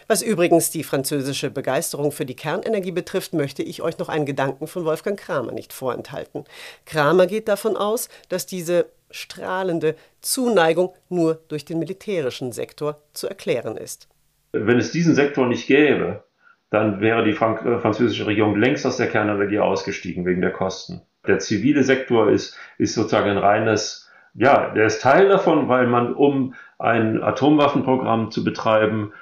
Was 0.08 0.22
übrigens 0.22 0.70
die 0.70 0.82
französische 0.82 1.50
Begeisterung 1.50 2.12
für 2.12 2.26
die 2.26 2.34
Kernenergie 2.34 2.90
betrifft, 2.90 3.32
möchte 3.32 3.62
ich 3.62 3.82
euch 3.82 3.98
noch 3.98 4.08
einen 4.08 4.26
Gedanken 4.26 4.66
von 4.66 4.84
Wolfgang 4.84 5.18
Kramer 5.18 5.52
nicht 5.52 5.72
vorenthalten. 5.72 6.44
Kramer 6.86 7.26
geht 7.26 7.48
davon 7.48 7.76
aus, 7.76 8.08
dass 8.28 8.46
diese 8.46 8.86
strahlende 9.10 9.94
Zuneigung 10.20 10.94
nur 11.08 11.40
durch 11.48 11.64
den 11.64 11.78
militärischen 11.78 12.52
Sektor 12.52 12.98
zu 13.12 13.28
erklären 13.28 13.76
ist. 13.76 14.08
Wenn 14.52 14.78
es 14.78 14.92
diesen 14.92 15.14
Sektor 15.14 15.46
nicht 15.46 15.66
gäbe, 15.66 16.24
dann 16.70 17.00
wäre 17.00 17.24
die 17.24 17.32
Frank 17.32 17.64
äh, 17.64 17.78
französische 17.78 18.26
Regierung 18.26 18.56
längst 18.56 18.86
aus 18.86 18.96
der 18.96 19.08
Kernenergie 19.08 19.58
ausgestiegen 19.58 20.24
wegen 20.24 20.40
der 20.40 20.52
Kosten. 20.52 21.02
Der 21.26 21.38
zivile 21.38 21.84
Sektor 21.84 22.30
ist, 22.30 22.56
ist 22.78 22.94
sozusagen 22.94 23.30
ein 23.30 23.38
reines, 23.38 24.08
ja, 24.34 24.70
der 24.70 24.86
ist 24.86 25.02
Teil 25.02 25.28
davon, 25.28 25.68
weil 25.68 25.86
man, 25.86 26.14
um 26.14 26.54
ein 26.78 27.22
Atomwaffenprogramm 27.22 28.30
zu 28.30 28.42
betreiben, 28.42 29.12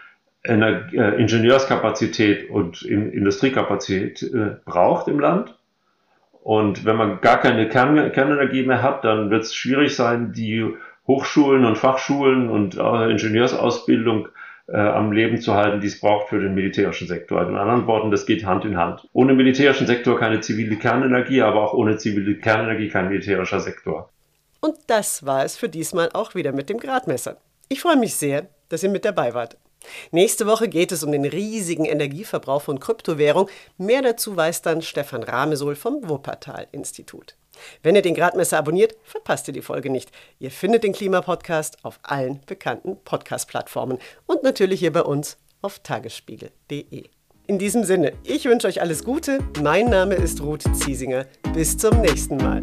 äh, 0.49 1.21
Ingenieurskapazität 1.21 2.51
und 2.51 2.83
in 2.83 3.13
Industriekapazität 3.13 4.23
äh, 4.23 4.57
braucht 4.65 5.09
im 5.09 5.21
Land. 5.21 5.55
Und 6.43 6.85
wenn 6.85 6.97
man 6.97 7.21
gar 7.21 7.39
keine 7.41 7.69
Kern 7.69 8.13
Kernenergie 8.13 8.65
mehr 8.65 8.83
hat, 8.83 9.05
dann 9.05 9.31
wird 9.31 9.45
es 9.45 9.55
schwierig 9.55 9.95
sein, 9.95 10.33
die 10.33 10.75
Hochschulen 11.07 11.65
und 11.65 11.77
Fachschulen 11.77 12.49
und 12.49 12.77
äh, 12.77 13.11
Ingenieursausbildung 13.11 14.29
am 14.71 15.13
Leben 15.13 15.41
zu 15.41 15.55
halten, 15.55 15.81
die 15.81 15.87
es 15.87 15.99
braucht 15.99 16.29
für 16.29 16.39
den 16.41 16.55
militärischen 16.55 17.09
Sektor. 17.09 17.41
In 17.41 17.57
anderen 17.57 17.87
Worten, 17.87 18.11
das 18.11 18.27
geht 18.27 18.45
Hand 18.45 18.67
in 18.67 18.77
Hand. 18.77 19.09
Ohne 19.15 19.33
militärischen 19.33 19.87
Sektor 19.87 20.19
keine 20.19 20.41
zivile 20.41 20.77
Kernenergie, 20.77 21.41
aber 21.41 21.63
auch 21.63 21.73
ohne 21.73 21.97
zivile 21.97 22.35
Kernenergie 22.35 22.91
kein 22.91 23.09
militärischer 23.09 23.61
Sektor. 23.61 24.11
Und 24.61 24.77
das 24.87 25.25
war 25.25 25.43
es 25.43 25.57
für 25.57 25.71
diesmal 25.71 26.11
auch 26.13 26.35
wieder 26.35 26.53
mit 26.53 26.69
dem 26.69 26.77
Gradmesser. 26.77 27.39
Ich 27.71 27.81
freue 27.81 27.97
mich 27.97 28.15
sehr, 28.15 28.49
dass 28.69 28.83
ihr 28.83 28.91
mit 28.91 29.07
dabei 29.07 29.33
wart. 29.33 29.57
Nächste 30.11 30.47
Woche 30.47 30.69
geht 30.69 30.93
es 30.93 31.03
um 31.05 31.13
den 31.13 31.25
riesigen 31.25 31.85
Energieverbrauch 31.85 32.63
von 32.63 32.81
Kryptowährung. 32.81 33.49
Mehr 33.77 34.03
dazu 34.03 34.37
weiß 34.37 34.63
dann 34.63 34.83
Stefan 34.83 35.23
Ramesol 35.23 35.77
vom 35.77 36.09
Wuppertal-Institut. 36.09 37.37
Wenn 37.83 37.97
ihr 37.97 38.03
den 38.03 38.15
Gradmesser 38.15 38.59
abonniert, 38.59 38.97
verpasst 39.03 39.49
ihr 39.49 39.55
die 39.55 39.63
Folge 39.63 39.91
nicht. 39.91 40.11
Ihr 40.39 40.51
findet 40.51 40.85
den 40.85 40.93
Klimapodcast 40.93 41.85
auf 41.85 41.99
allen 42.03 42.41
bekannten 42.47 42.97
Podcast-Plattformen 43.05 43.99
und 44.27 44.43
natürlich 44.43 44.81
hier 44.81 44.93
bei 44.93 45.03
uns 45.03 45.39
auf 45.63 45.81
tagesspiegel.de. 45.81 47.05
In 47.47 47.59
diesem 47.59 47.85
Sinne, 47.85 48.13
ich 48.25 48.45
wünsche 48.45 48.67
euch 48.67 48.81
alles 48.81 49.05
Gute. 49.05 49.39
Mein 49.63 49.89
Name 49.89 50.15
ist 50.15 50.43
Ruth 50.43 50.65
Ziesinger. 50.77 51.27
Bis 51.55 51.79
zum 51.79 52.01
nächsten 52.03 52.37
Mal. 52.37 52.63